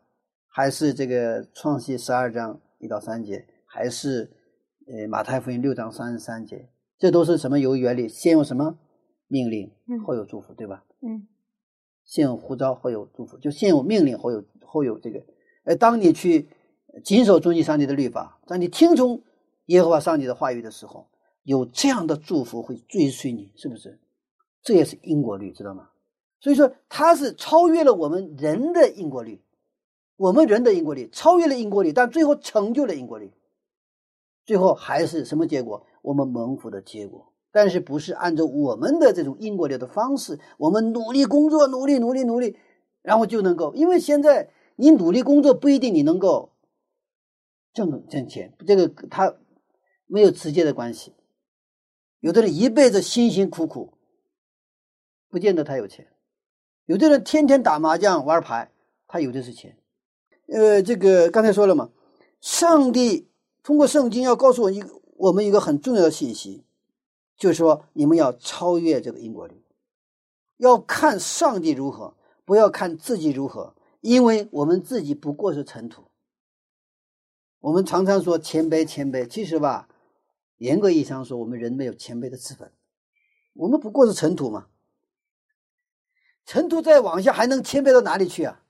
[0.46, 4.30] 还是这个《创世十二章一到三节，还是
[4.86, 6.68] 呃《马太福音》六章三十三节，
[7.02, 8.08] 这都是什么有原理？
[8.08, 8.78] 先有什么
[9.26, 9.72] 命令，
[10.06, 10.84] 后有祝福，对吧？
[11.00, 11.26] 嗯。
[12.04, 15.20] 先有呼召，后有祝福，就先有命令，后有后有这个。
[15.64, 16.48] 呃，当你去
[17.02, 19.20] 谨守遵纪上帝的律法，当你听从
[19.64, 21.08] 耶和华上帝的话语的时候，
[21.42, 23.98] 有这样的祝福会追随你，是不是？
[24.62, 25.88] 这也是因果律，知道吗？
[26.38, 29.42] 所以说，它是超越了我们人的因果律，
[30.14, 33.32] 我们人的因果律超越了因果律，但最后成就了因果律。
[34.44, 35.84] 最后还是什么结果？
[36.02, 40.38] 我们蒙福的结果，但是不是按照我们的这种因果流的方式？
[40.58, 42.56] 我们努力工作，努力努力努力，
[43.00, 43.72] 然后就能够。
[43.74, 46.52] 因为现在你努力工作不一定你能够
[47.72, 49.34] 挣挣钱，这个他
[50.06, 51.14] 没有直接的关系。
[52.20, 53.94] 有的人一辈子辛辛苦苦。
[55.28, 56.06] 不见得他有钱，
[56.84, 58.70] 有的人天天打麻将玩牌，
[59.08, 59.78] 他有的是钱。
[60.48, 61.90] 呃，这个刚才说了嘛，
[62.42, 63.30] 上帝
[63.62, 66.64] 通过圣经要告诉我一个我们一个很重要的信息，
[67.36, 69.62] 就是说你们要超越这个因果律，
[70.56, 76.02] 要看上帝如何，不要看自己如何，因为我们自己不过是尘土。
[77.60, 79.88] 我们常常说谦卑谦卑，其实吧，
[80.58, 82.72] 严格意义上说，我们人没有谦卑的资本，
[83.52, 84.66] 我们不过是尘土嘛。
[86.44, 88.60] 尘土再往下还能谦卑到哪里去啊？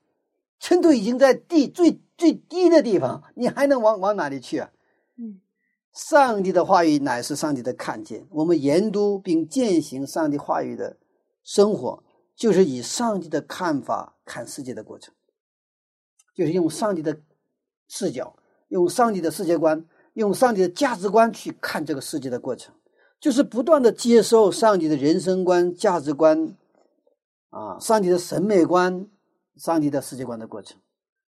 [0.59, 4.71] 尘土已经在地最最低的地方，你还能往往哪里去啊？
[5.15, 5.41] 嗯，
[5.93, 10.97] 上帝的话语乃是上帝的看见，我们研读并践行上帝话语的
[11.43, 12.03] 生活，
[12.35, 15.13] 就是以上帝的看法看世界的过程，
[16.33, 17.21] 就是用上帝的
[17.87, 18.35] 视角，
[18.69, 22.73] 用上帝的世界观，用上帝的价值观去看这个世界的过程，
[23.19, 26.57] 就是不断的接受上帝的人生观、价值观。
[27.51, 29.07] 啊，上帝的审美观，
[29.57, 30.75] 上帝的世界观的过程，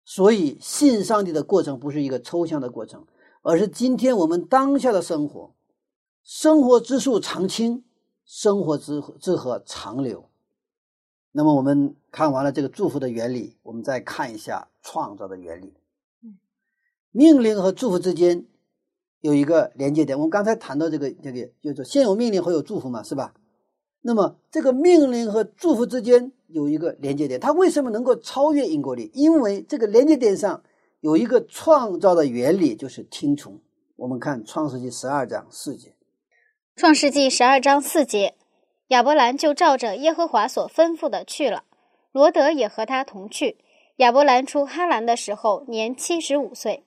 [0.04, 3.06] 所以信上帝的过程不是一个抽象的过程，
[3.48, 5.54] 而是今天我们当下的生活，
[6.24, 7.84] 生活之树常青，
[8.26, 10.28] 生活之之河长流。
[11.32, 15.76] 那么我们看完了这个祝福的原理，我们再看一下创造的原理。
[17.12, 18.48] 命令和祝福之间
[19.22, 20.18] 有一个连接点。
[20.18, 23.36] 我们刚才谈到这个这个，就是先有命令后有祝福嘛，是吧？
[24.02, 29.12] 那么，这个命令和祝福之间有一个连接点，它为什么能够超越因果律？
[29.14, 30.64] 因为这个连接点上
[31.06, 33.62] 有一个创造的原理，就是听从。
[33.96, 35.94] 我们看《创世纪》十二章四节
[36.76, 38.34] ：“创世纪十二章四节，
[38.88, 41.64] 亚伯兰就照着耶和华所吩咐的去了，
[42.12, 43.60] 罗德也和他同去。
[43.98, 46.84] 亚伯兰出哈兰的时候年七十五岁。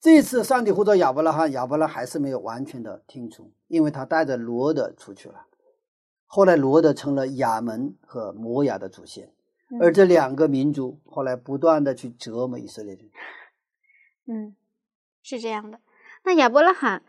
[0.00, 5.46] 这次上帝呼召亚伯拉罕，亚伯拉还是没有完全的听从，因为他带着罗德出去了。
[6.26, 9.33] 后来罗德成了亚门和摩亚的祖先，
[9.80, 13.04] 而这两个民族后来不断的去折磨以色列人。
[14.26, 14.56] 嗯，
[15.22, 15.80] 是这样的。
[16.24, 17.02] 那亚伯拉罕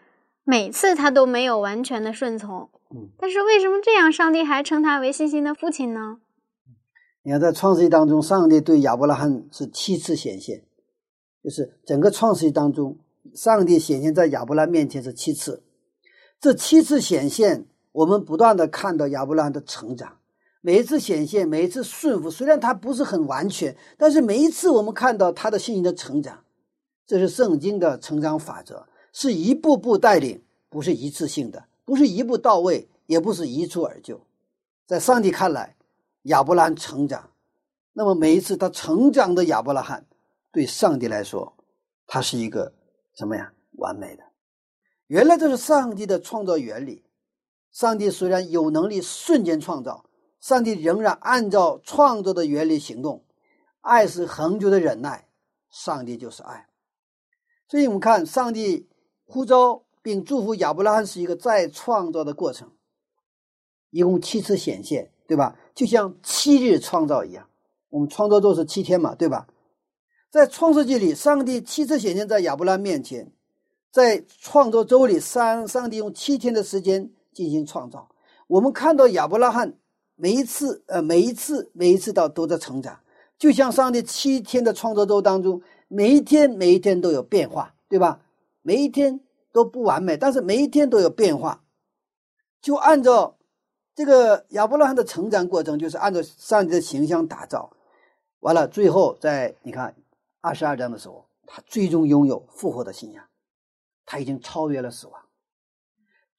[0.43, 6.20] 每次他都没有完全的顺从，嗯，但是为什么这样，上帝还称他为信心的父亲呢？
[7.24, 10.63] 你看，在创世纪当中，上帝对亚伯拉罕是七次显现，
[11.43, 12.99] 就是整个创世纪当中，
[13.34, 15.63] 上帝显现在亚伯拉面前是七次。
[16.39, 20.20] 这七次显现，我们不断的看到亚伯拉罕的成长。
[20.66, 26.43] 每一次显现，每一次顺服，虽然他不是很完全，但是每一次我们看到他的信心的成长。
[27.05, 34.20] 这是圣经的成长法则，是一步步带领，不是一次性的，不是一步到位，也不是一蹴而就。
[34.88, 35.76] 在上帝看来，
[36.24, 37.30] 亚伯拉罕成长，
[37.93, 40.03] 那么每一次他成长的亚伯拉罕，
[40.51, 41.53] 对上帝来说，
[42.07, 42.74] 他是一个
[43.13, 43.53] 什么呀？
[43.74, 44.24] 完美的。
[45.05, 47.03] 原来这是上帝的创造原理。
[47.72, 50.03] 上帝虽然有能力瞬间创造，
[50.45, 53.23] 上帝仍然按照创造的原理行动。
[53.81, 55.27] 爱是恒久的忍耐，
[55.71, 56.67] 上帝就是爱。
[57.67, 58.87] 所以我们看，上帝
[59.25, 62.69] 呼召并祝福亚伯拉罕是一个再创造的过程，
[63.89, 65.57] 一共七次显现，对吧？
[65.73, 67.49] 就像七日创造一样，
[67.89, 69.47] 我们创造都是七天嘛，对吧？
[70.29, 73.25] 在创世纪里，上帝七次显现在亚伯拉罕面前；
[73.89, 78.07] 在创造周里，上上帝用七天的时间进行创造。
[78.45, 79.73] 我们看到亚伯拉罕
[80.16, 82.99] 每一次，呃，每一次，每一次到都在成长，
[83.38, 85.61] 就像上帝七天的创造周当中。
[85.88, 88.20] 每一天，每一天都有变化，对吧？
[88.63, 89.20] 每一天
[89.51, 91.63] 都不完美，但是每一天都有变化。
[92.59, 93.38] 就按照
[93.93, 97.72] 这个亚伯拉罕的成长过程，就是按照上帝的形象打造。
[98.39, 99.95] 完了，最后在你看
[100.41, 103.24] 二十二章的时候，他最终拥有复活的信仰，
[104.05, 105.22] 他已经超越了死亡。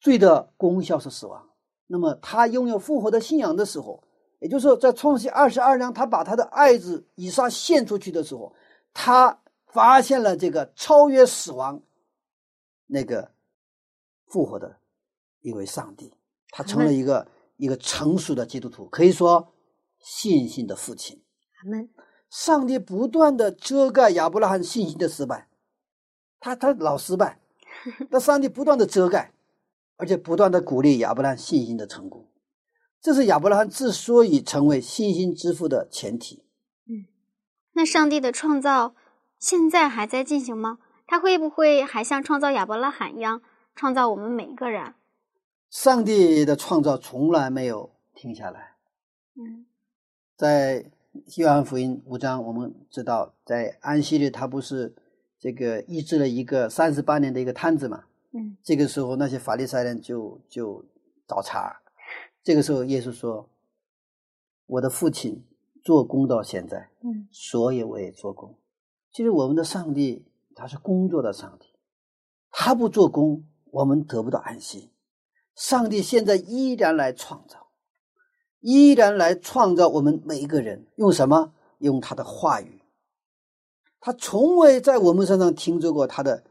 [0.01, 1.49] 罪的功效是死亡，
[1.87, 4.03] 那么他拥有复活的信仰的时候，
[4.41, 8.55] 也就是说，在创世二十二章，他把他的爱子以撒献出去的时候。
[8.99, 11.83] 他发现了这个超越死亡、
[12.87, 13.33] 那个
[14.27, 14.79] 复活的
[15.41, 16.15] 一位上帝，
[16.51, 19.53] 他成了一个一个成熟的基督徒，可以说
[19.99, 21.23] 信心的父亲。
[21.63, 21.91] 阿门。
[22.29, 25.49] 上帝不断的遮盖亚伯拉罕信心的失败，
[26.41, 27.39] 他他老失败，
[28.11, 29.33] 那上帝不断的遮盖，
[29.97, 32.29] 而且不断的鼓励亚伯拉罕信心的成功，
[33.01, 36.45] 这是亚伯拉罕之所以成为信心之父的前提。
[36.89, 37.07] 嗯
[37.73, 38.95] 那上帝的创造
[39.39, 40.79] 现在还在进行吗？
[41.07, 43.43] 他会不会还像创造亚伯拉罕一样
[43.75, 44.95] 创造我们每一个人？
[45.71, 48.77] 上帝的创造从来没有停下来。
[49.35, 49.67] 嗯，
[50.37, 50.91] 在
[51.37, 54.95] 约翰福音五章，我们知道，在安息日，他不是
[55.39, 58.05] 这个医治了一个三十八年的一个瘫子嘛？
[58.37, 60.85] 嗯，这个时候那些法利赛人就就
[61.27, 61.81] 找茬。
[62.43, 63.49] 这个时候，耶稣说
[64.67, 65.43] ：“我的父亲。”
[65.87, 68.59] 做工到现在，嗯，所以我也做工。
[69.13, 70.27] 其实我们的上帝
[70.57, 71.69] 他是工作的上帝，
[72.51, 74.91] 他不做工，我们得不到安息。
[75.55, 77.69] 上帝现在依然来创造，
[78.59, 80.89] 依然来创造我们每一个人。
[80.97, 81.55] 用什么？
[81.79, 82.83] 用他的话语。
[84.01, 86.43] 他从未在我们身上停止过他的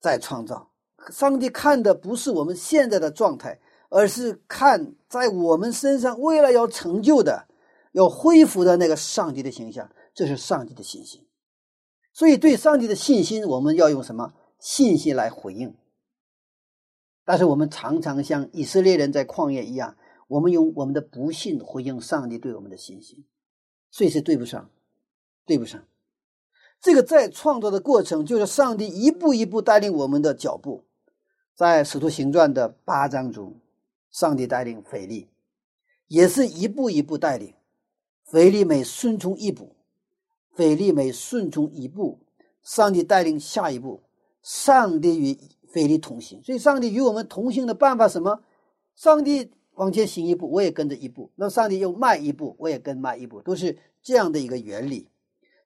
[0.00, 0.71] 再创造。
[1.10, 7.48] 上帝看的不是我们现在的状态，而是看在我们身上未来要成就的。
[7.92, 11.26] 要恢复的那个上帝的形象，这是上帝的信心。
[12.14, 15.76] 所以，对上帝的信心，我们要用什么信心来回应？
[17.26, 19.94] 但是，我们常常像以色列人在旷野一样，
[20.28, 23.26] 我们用我们的不信回应上帝对我们的信心，
[23.90, 24.70] 所以是对不上，
[25.44, 25.84] 对不上。
[26.80, 30.86] 这个在创造的过程，就是上帝一步一步带领我们的脚步。
[31.54, 33.54] 在使徒行传的八章中，
[34.10, 35.28] 上帝带领腓力，
[36.08, 37.54] 也是一步一步带领。
[38.24, 39.74] 腓力每顺从一步，
[40.54, 42.18] 腓力每顺从一步，
[42.62, 44.02] 上帝带领下一步。
[44.42, 45.38] 上帝与
[45.68, 48.42] 腓力同行，所以上帝与我们同行的办法什么？
[48.96, 55.08] 上帝往前行一步，我也跟着一步；那上帝又迈一步，我也跟迈一步，都是这样的一个原理。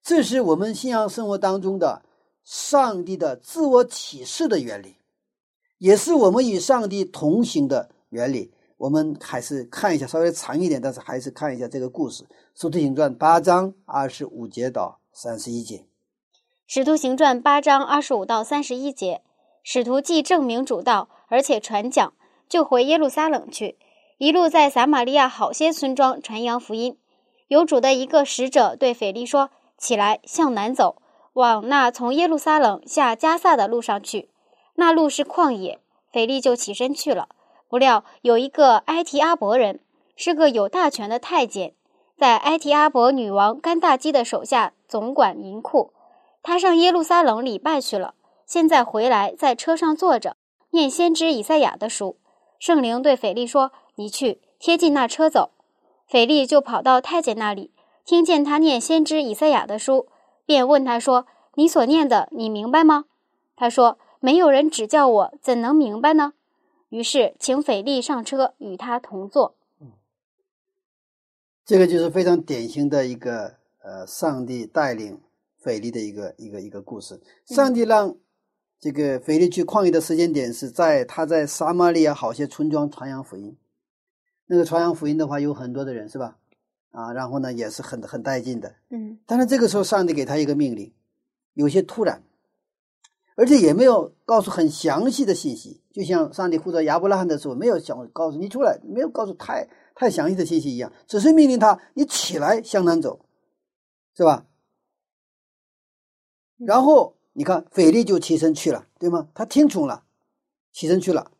[0.02, 2.02] 这是我们信仰生活当中的
[2.44, 4.96] 上帝的自我启示的原理，
[5.78, 8.52] 也是我们与上帝同行的原理。
[8.78, 12.24] 我们还是看一下，稍微长一点，但是还是看一下这个故事，
[12.54, 15.78] 《使徒行传》八章二十五节到三十一节，
[16.66, 19.22] 《使徒行传》八章二十五到三十一节，
[19.62, 22.12] 使徒既证明主道，而且传讲，
[22.50, 23.78] 就回耶路撒冷去，
[24.18, 26.98] 一路在撒玛利亚好些村庄传扬福音。
[27.48, 29.48] 有主的一个使者对腓力说
[29.78, 31.00] ：“起来，向南走，
[31.32, 34.28] 往那从耶路撒冷下加萨的路上去。
[34.76, 35.80] 那路是旷野。”
[36.12, 37.28] 腓力就起身去了。
[37.68, 39.80] 不料有一个埃提阿伯人，
[40.14, 41.74] 是个有大权的太监，
[42.16, 45.92] 在埃提阿伯女王甘大基的手下总管银库。
[46.42, 48.14] 他上耶路撒冷礼拜去了，
[48.46, 50.36] 现在回来，在车上坐着，
[50.70, 52.16] 念先知以赛亚的书。
[52.58, 55.50] 圣灵对腓力说：“你去，贴近那车走。”
[56.06, 57.72] 腓力就跑到太监那里，
[58.04, 60.06] 听见他念先知以赛亚的书，
[60.46, 63.06] 便问他说：“你所念的，你明白吗？”
[63.56, 66.34] 他说：“没有人指教我，怎能明白呢？”
[66.90, 69.54] 于是请斐利上车，与他同坐。
[71.64, 75.20] 这个就是非常典型的一个呃，上帝带领
[75.58, 77.20] 斐利的一个一个一个故事。
[77.44, 78.14] 上帝让
[78.78, 83.56] 这个斐利去旷野的时间点是在他在撒玛利亚好些村庄传扬福音。
[84.46, 86.36] 那个传扬福音的话，有很多的人是吧？
[86.92, 88.72] 啊，然后呢，也是很很带劲的。
[88.90, 90.92] 嗯，但是这个时候，上帝给他一个命令，
[91.54, 92.22] 有些突然，
[93.36, 103.20] 而且也没有告诉很详细的信息，就像上帝呼召亚伯拉罕的时候，没有想告诉你出来，没有告诉太太详细的信息一样，只是命令他你起来向南走，
[104.16, 104.46] 是吧？
[106.56, 109.28] 然后你看，腓力就起身去了，对吗？
[109.34, 110.04] 他听从了，
[110.72, 111.30] 起身去了。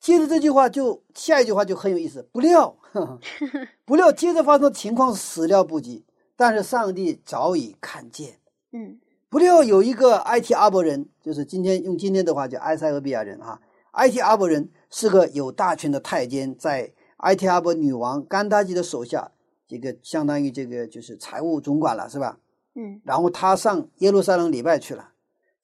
[0.00, 2.76] 接着这句话就下一句话就很有意思，不料，
[3.84, 8.40] 不料接着发生的情况始料不及，但是上帝早已看见。
[8.72, 8.98] 嗯
[9.34, 13.60] 不料有一个埃提阿伯人，就是今天用今天的话叫埃塞俄比亚人哈。
[13.90, 19.32] 埃提阿伯人是个有大权的太监，在埃提阿伯女王甘达基的手下，
[19.66, 22.38] 这个相当于这个就是财务总管了，是吧？
[22.76, 25.08] 嗯然后他上耶路撒冷礼拜去了，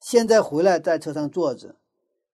[0.01, 1.77] 现在回来在车上坐着，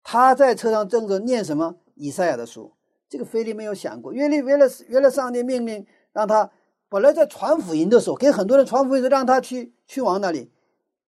[0.04, 2.74] 他在车上正着念什么以赛亚的书。
[3.08, 6.52] 这个菲利没有想过，原来原来原来上帝命令让他
[6.90, 10.52] 本来在传福音的时候，给很多人传福音的时候，让他去去往那里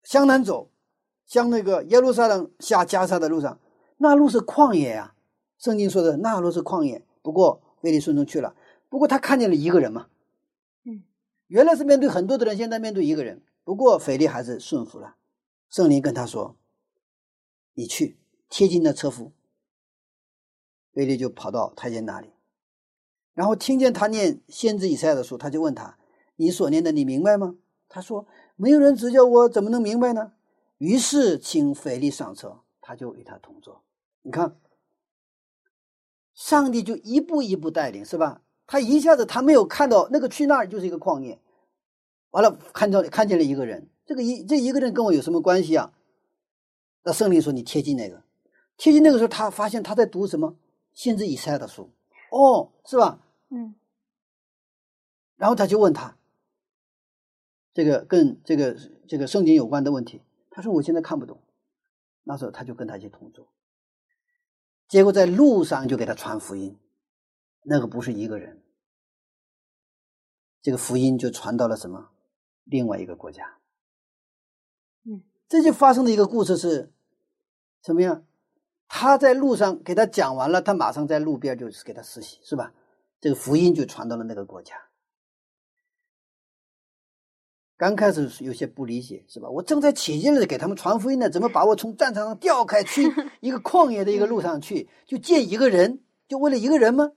[0.05, 0.71] 向南走，
[1.27, 3.59] 向那个耶路撒冷下加沙的路上，
[3.97, 5.15] 那路是旷野呀、
[5.59, 7.05] 圣经说的那路是旷野。
[7.23, 8.55] 不过菲利顺从去了，
[8.89, 10.09] 不过他看见了一个人嘛，
[10.85, 11.03] 嗯，
[11.49, 13.43] 原来是面对很多的人，现在面对一个人。
[13.65, 15.17] 不过腓力还是顺服了。
[15.71, 16.55] 圣灵跟他说
[17.73, 18.19] ：“你去
[18.51, 19.33] 贴近那车夫。”
[20.93, 22.29] 腓力就跑到太监那里，
[23.33, 25.97] 然后听见他念先知以赛亚的书，他就问他
[26.37, 27.57] ：“你所念的，你明白吗？”
[27.89, 28.27] 他说
[28.57, 30.33] ：“没有人指教我，怎么能明白呢？”
[30.79, 33.83] 于是请腓力上车，他就与他同坐。
[34.23, 34.57] 你看，
[36.35, 38.43] 上帝就一步一步带领，是吧？
[38.67, 41.39] 他一下子他没有看到那个去那儿就是一个旷野，
[42.31, 45.93] 完了看到看见了一个人，这个一这一个人跟我有什么关系啊？
[47.03, 48.23] 那圣灵说你贴近那个，
[48.77, 50.57] 贴近那个时候，他发现他在读什么
[50.93, 51.91] 先知以赛亚的书，
[52.31, 53.21] 哦，是吧？
[53.51, 53.75] 嗯
[55.37, 56.17] 然后他就问他
[57.75, 58.75] 这个跟这个
[59.07, 61.39] 这个圣经有关的问题，他说我现在看不懂。
[62.23, 63.53] 那时候他就跟他一起同坐，
[64.89, 66.79] 结果在路上就给他传福音，
[67.65, 68.63] 那个不是一个人，
[70.63, 72.09] 这个福音就传到了什么
[72.65, 73.59] 另外一个国家。
[75.03, 76.91] 嗯，这就发生的一个故事是
[77.83, 78.25] 什么样？
[78.89, 82.73] 他在路上给他讲完了，他马上在路边就是给他施洗，是吧？
[83.21, 84.77] 这个福音就传到了那个国家。
[87.77, 89.51] 刚开始有些不理解，是吧？
[89.51, 93.03] 我正在起劲的给他们传福音呢，怎么把我从战场上调开去
[93.43, 97.13] 一个旷野的一个路上去，就见一个人，就为了一个人吗？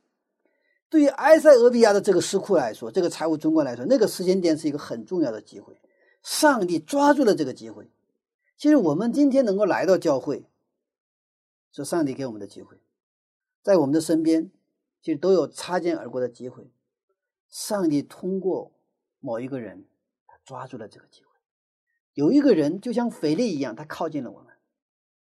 [0.89, 5.79] 对于埃塞俄比亚的这个石库来说，这个财务总管来说，那个时间点是一个很重要的机会，
[6.23, 7.87] 上帝抓住了这个机会。
[8.57, 10.43] 其实我们今天能够来到教会，
[11.71, 12.77] 是上帝给我们的机会，
[13.61, 14.49] 在我们的身边，
[15.03, 16.67] 其实都有擦肩而过的机会。
[17.47, 18.71] 上帝通过
[19.19, 19.85] 某一个人。
[20.47, 21.31] 抓住了这个机会，
[22.13, 24.53] 有一个人就像腓力一样，他靠近了我们，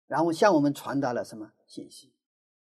[0.07, 2.13] 然后向我们传达了什么信息？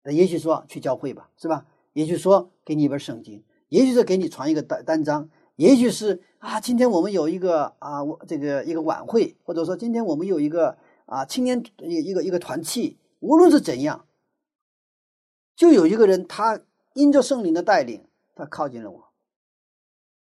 [0.03, 1.65] 那也许说去教会吧，是吧？
[1.91, 10.77] 也许说给你一本圣经，也许是给你传一个单单章，也许是啊，今天我们有一个啊，我这个一个晚会，或者说今天我们有一个
[11.07, 14.07] 啊青年一一个一个团契，无论是怎样，
[15.57, 16.61] 就有一个人他
[16.93, 19.11] 因着圣灵的带领，他靠近了我，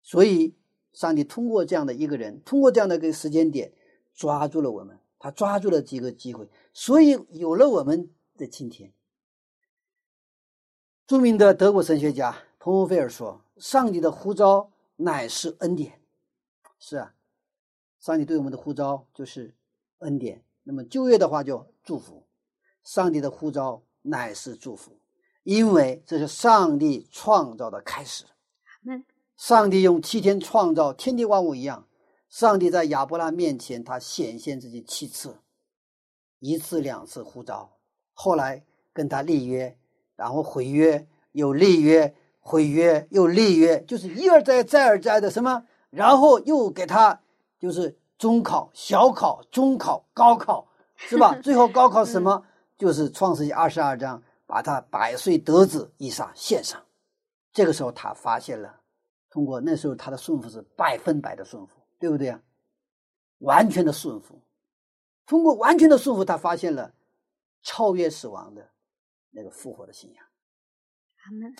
[0.00, 0.54] 所以。
[0.94, 3.70] 上帝通过这样的一个人，通过这样的一个时间点，
[4.14, 8.92] 抓住了我们，他抓住了几个机会，所以有了我们的今天。
[11.06, 16.00] 著名的德国神学家彭博菲尔说：“上帝的呼召乃是恩典。”
[16.80, 17.14] 是啊，
[17.98, 19.54] 上帝对我们的呼召就是
[19.98, 20.42] 恩典。
[20.62, 22.22] 那么旧约的话叫祝福，
[22.84, 24.96] 上帝的呼召乃是祝福。
[25.42, 28.24] 因为这是上帝创造的开始。
[28.80, 29.04] 们
[29.36, 31.86] 上帝用七天创造天地万物一样，
[32.28, 35.36] 上帝在亚伯拉面前，他显现自己七次，
[36.38, 37.76] 一次两次呼召，
[38.12, 39.76] 后来跟他立约，
[40.16, 47.20] 然后毁约，又立约，毁约又立约，就是一而再再而再的什么，然后又给他
[47.58, 50.66] 就是中考、小考、中考、高考，
[50.96, 51.34] 是吧？
[51.42, 52.44] 最后高考什么？
[52.76, 56.80] 就是创世纪二十二章，把他百岁得子以撒献上。
[57.52, 58.80] 这个时候他发现了，
[59.34, 62.40] 通过那时候他的顺服是百分百的顺服，对不对啊？
[63.38, 64.40] 完全的顺服，
[65.26, 66.94] 通过完全的顺服，他发现了
[67.64, 68.70] 超越死亡的
[69.32, 70.24] 那个复活的信仰。
[71.24, 71.52] 阿门。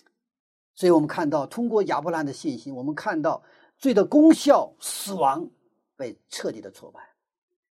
[0.77, 3.43] 所以我们看到，通过亚伯兰的信心，我们看到
[3.77, 5.51] 罪的功效，死亡
[5.97, 7.01] 被彻底的挫败。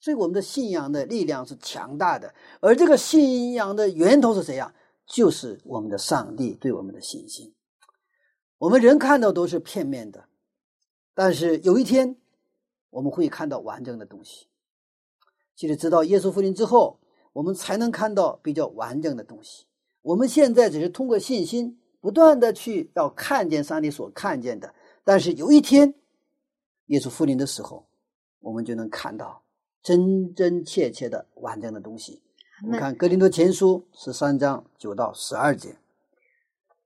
[0.00, 4.74] 所以我们的信仰的力量是强大的，而这个信仰的源头是谁呀？
[5.06, 7.54] 就是我们的上帝对我们的信心。
[8.62, 10.24] 我们人看到都是片面的，
[11.14, 12.14] 但是有一天
[12.90, 14.46] 我们会看到完整的东西。
[15.56, 17.00] 其实，直到耶稣复临之后，
[17.32, 19.66] 我们才能看到比较完整的东西。
[20.02, 25.92] 我们现在只是通过信心，不断的去要看见上帝所看见的，但是有一天
[26.86, 27.84] 耶稣复临的时候，
[28.38, 29.42] 我们就能看到
[29.82, 32.22] 真真切切的完整的东西。
[32.62, 35.74] 我们看《格林多前书》十三章九到十二节。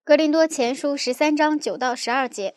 [0.07, 2.55] 格林多前书十三章九到十二节，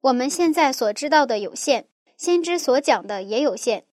[0.00, 1.86] 我们现在所知道的有限，
[2.16, 3.84] 先知所讲的也有限。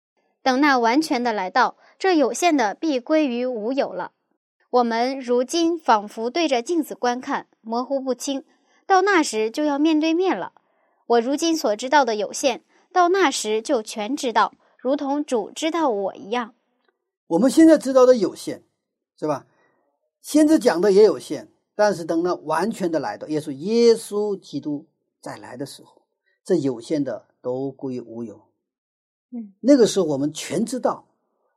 [0.43, 4.12] 等那完全的来到，这有限的必归于无有了。
[4.70, 8.43] 我们如今仿佛对着镜子观看，模糊不清；
[8.86, 10.54] 到那时就要面对面了。
[11.08, 12.62] 我如今所知道的有限，
[12.93, 16.54] 到那时就全知道，如同主知道我一样。
[17.26, 18.62] 我们现在知道的有限，
[19.20, 19.47] 是吧？
[20.22, 21.47] 先知讲的也有限。
[21.84, 24.86] 但是等到完全的来到，耶稣耶稣基督
[25.20, 26.04] 再来的时候，
[26.44, 28.40] 这有限的都归于无有。
[29.32, 31.08] 嗯，那个时候我们全知道，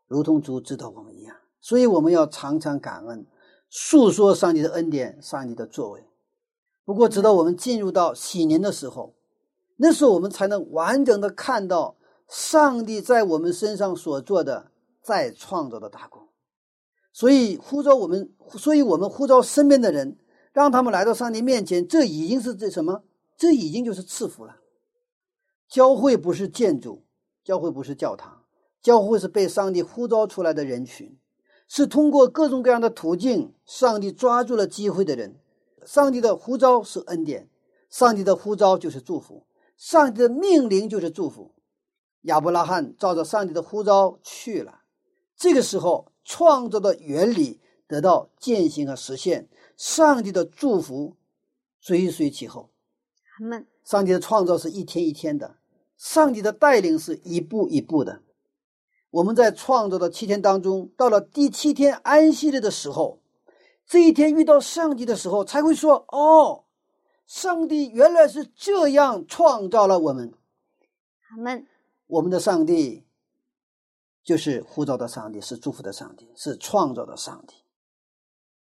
[0.06, 1.36] 如同主知道我们一样。
[1.60, 3.26] 所以我们要常常感恩，
[3.68, 6.02] 诉说上帝的恩典、上帝的作为。
[6.86, 9.12] 不过，直到我们进入到喜年的时候，
[9.76, 11.96] 那时候我们才能完整的看到
[12.28, 14.70] 上帝在我们身上所做的
[15.02, 16.26] 再创造的大功。
[17.14, 20.18] 所以呼召我们，所以我们呼召身边的人，
[20.52, 23.04] 让他们来到上帝面前，这已经是这什么？
[23.36, 24.56] 这已经就是赐福了。
[25.68, 27.04] 教会不是建筑，
[27.44, 28.42] 教会不是教堂，
[28.82, 31.16] 教会是被上帝呼召出来的人群，
[31.68, 35.36] 是通过各种各样的途径，上帝抓住了机会的人。
[35.86, 37.48] 上帝的呼召是恩典，
[37.88, 39.46] 上帝的呼召就是祝福，
[39.76, 41.52] 上帝的命令就是祝福。
[42.22, 44.80] 亚伯拉罕照着上帝的呼召去了，
[45.36, 46.08] 这个时候。
[46.24, 51.16] 创造的原理得到践行和实现，上帝的祝福
[51.80, 52.70] 追随其后。
[53.36, 53.66] 他们。
[53.84, 55.58] 上帝的创造是一天一天的，
[55.98, 58.22] 上帝的带领是一步一步的。
[59.10, 63.20] 我们在创造的七天当中，到了第七天安息日的时候，
[63.86, 66.64] 这一天遇到上帝的时候，才会说：“哦，
[67.26, 70.32] 上帝原来是这样创造了我们。”
[71.30, 71.66] 阿门。
[72.06, 73.04] 我们的上帝。
[74.24, 77.56] 就是呼召的上帝，是祝福的上帝，是创造的上帝。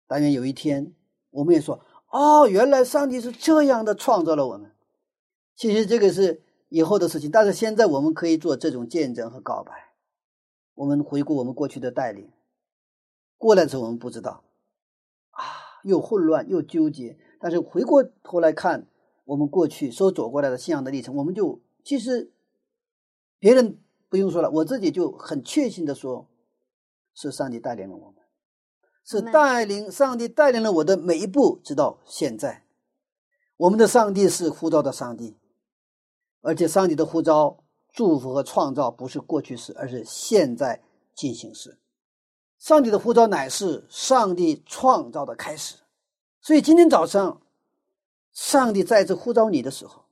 [0.06, 0.94] 但愿有一天，
[1.32, 1.80] 我们也说
[2.12, 4.70] ：“哦，原来上帝是这样的创造了我们。”
[5.56, 9.94] 其实这个是以后的事情，但是现在我们可以做这种见证和告白。
[10.74, 12.30] 我们回顾我们过去的带领，
[13.38, 14.44] 过来的时候我们不知道，
[15.32, 15.42] 啊，
[15.84, 17.18] 又混乱又纠结。
[17.40, 18.88] 但是回过头来看，
[19.24, 22.30] 我们过去所走过来的信仰的历程，我们就其实
[23.40, 23.80] 别人。
[24.16, 26.26] 不用说了，我自己就很确信的说，
[27.14, 28.24] 是上帝带领了我们，
[29.04, 32.64] 是带领上帝带领了我的每一步，直到现在。
[33.58, 35.36] 我们的上帝是呼召的上帝，
[36.40, 37.62] 而且上帝的呼召、
[37.92, 40.82] 祝福和创造不是过去式，而是现在
[41.14, 41.78] 进行时。
[42.58, 45.76] 上帝的呼召乃是上帝创造的开始，
[46.40, 47.42] 所以今天早上，
[48.32, 50.06] 上帝再次呼召你的时候，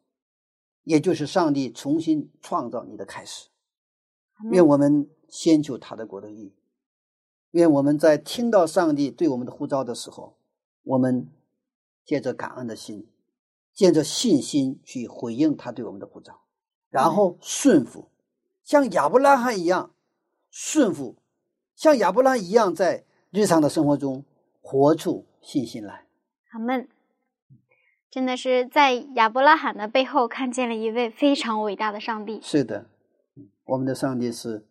[0.84, 3.48] 也就是上帝重新创造你的开始。
[4.52, 6.54] 愿我们先求他的国的义。
[7.52, 10.36] 愿我们在听到上帝对我们的呼召的时候，
[10.84, 11.30] 我们
[12.04, 13.08] 借着感恩的心，
[13.74, 16.42] 借着信心去回应他对我们的呼召，
[16.90, 18.10] 然后顺服，
[18.64, 19.92] 像亚伯拉罕一样
[20.50, 21.16] 顺服，
[21.76, 24.26] 像亚伯拉罕一样在日常的生活中
[24.62, 26.08] 活出信心来。
[26.52, 26.88] 阿门。
[28.10, 32.40] 真的是在亚伯拉罕的背后看见了一位非常伟大的上帝。
[32.44, 32.86] 是的。
[33.66, 34.68] 我们的上帝是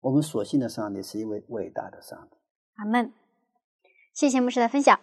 [0.00, 2.36] 我们所信的上帝，是一位伟大的上帝。
[2.76, 3.12] 阿门。
[4.12, 5.00] 谢谢牧师的分享。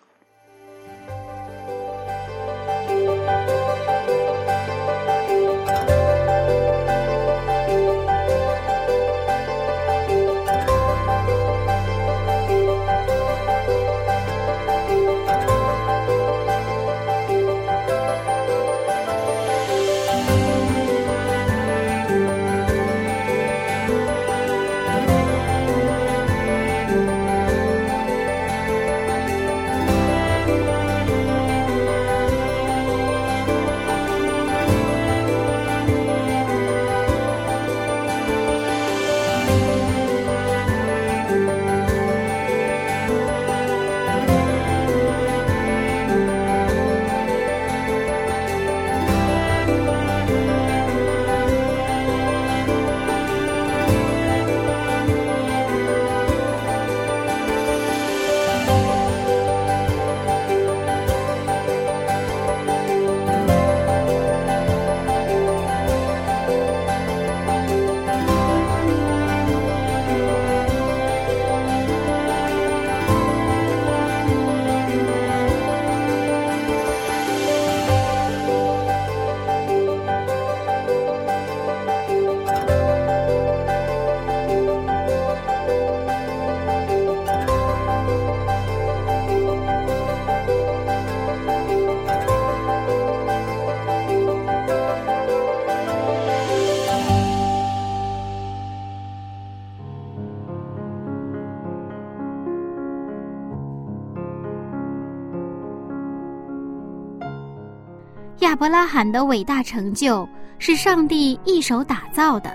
[108.60, 112.53] 伯拉罕的伟大成就是上帝一手打造的，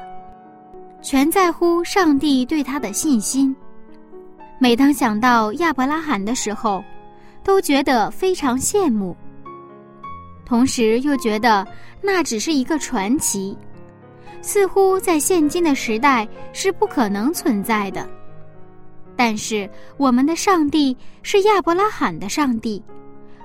[1.00, 3.56] 全在乎上帝对他的信心。
[4.58, 6.84] 每当想到亚伯拉罕的时候，
[7.42, 9.16] 都觉得非常羡慕，
[10.44, 11.66] 同时又觉得
[12.02, 13.56] 那只是一个传奇，
[14.42, 18.06] 似乎在现今的时代是不可能存在的。
[19.16, 22.82] 但是我们的上帝是亚伯拉罕的上帝，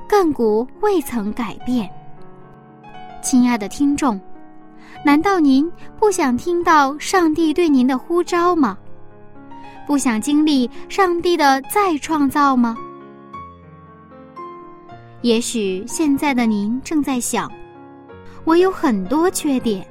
[0.09, 1.89] 亘古未曾改变。
[3.21, 4.19] 亲爱的听众，
[5.05, 8.77] 难道您不想听到上帝对您的呼召吗？
[9.85, 12.77] 不想经历上帝的再创造吗？
[15.21, 17.51] 也许现在的您正在想：
[18.45, 19.85] 我有很多缺点。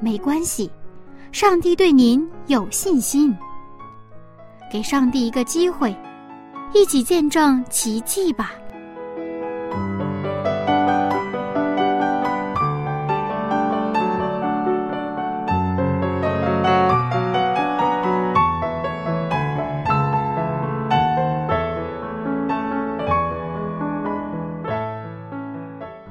[0.00, 0.70] 没关系，
[1.30, 3.36] 上帝对您有信心。
[4.72, 5.94] 给上帝一个机会，
[6.72, 8.52] 一起见证奇迹吧。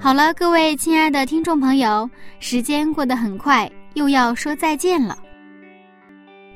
[0.03, 2.09] 好了，各位亲爱的听众朋友，
[2.41, 5.17] 时间过得很快，又要说再见了。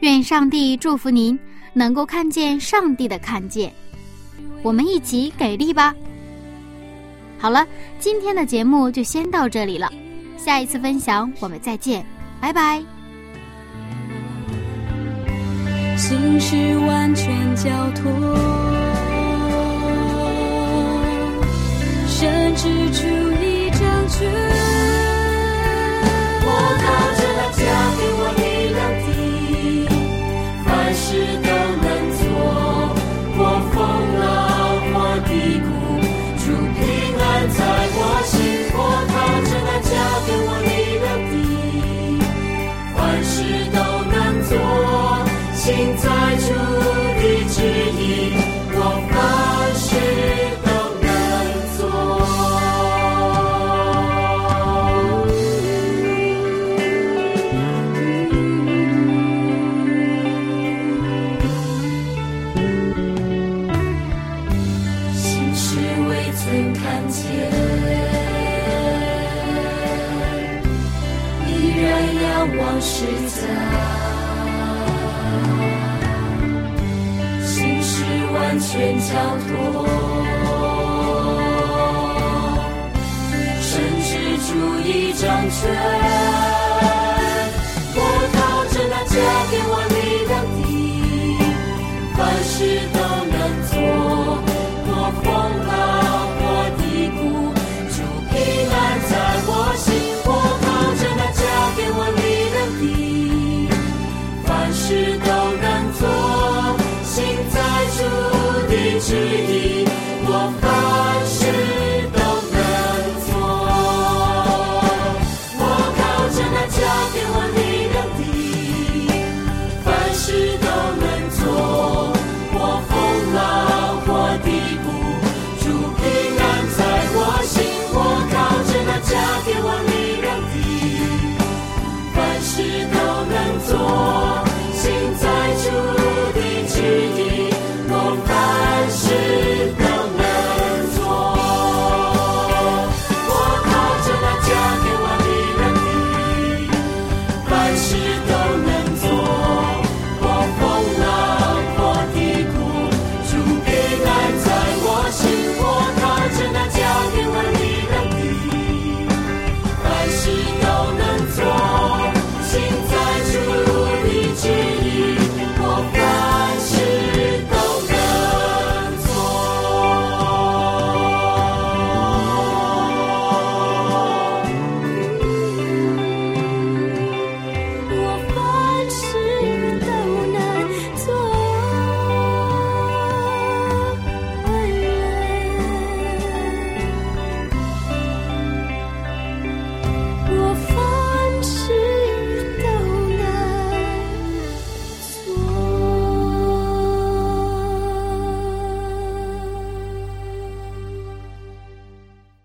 [0.01, 1.39] 愿上帝祝福您，
[1.71, 3.71] 能够看见上帝的看见。
[4.63, 5.95] 我们一起给力吧！
[7.39, 7.65] 好了，
[7.99, 9.89] 今天的节目就先到这里了，
[10.35, 12.05] 下一次分享我们再见，
[12.41, 12.83] 拜拜。
[15.95, 18.11] 心事完全交托，
[22.07, 23.07] 甚至主
[24.19, 24.66] 去。
[85.59, 86.26] 雪。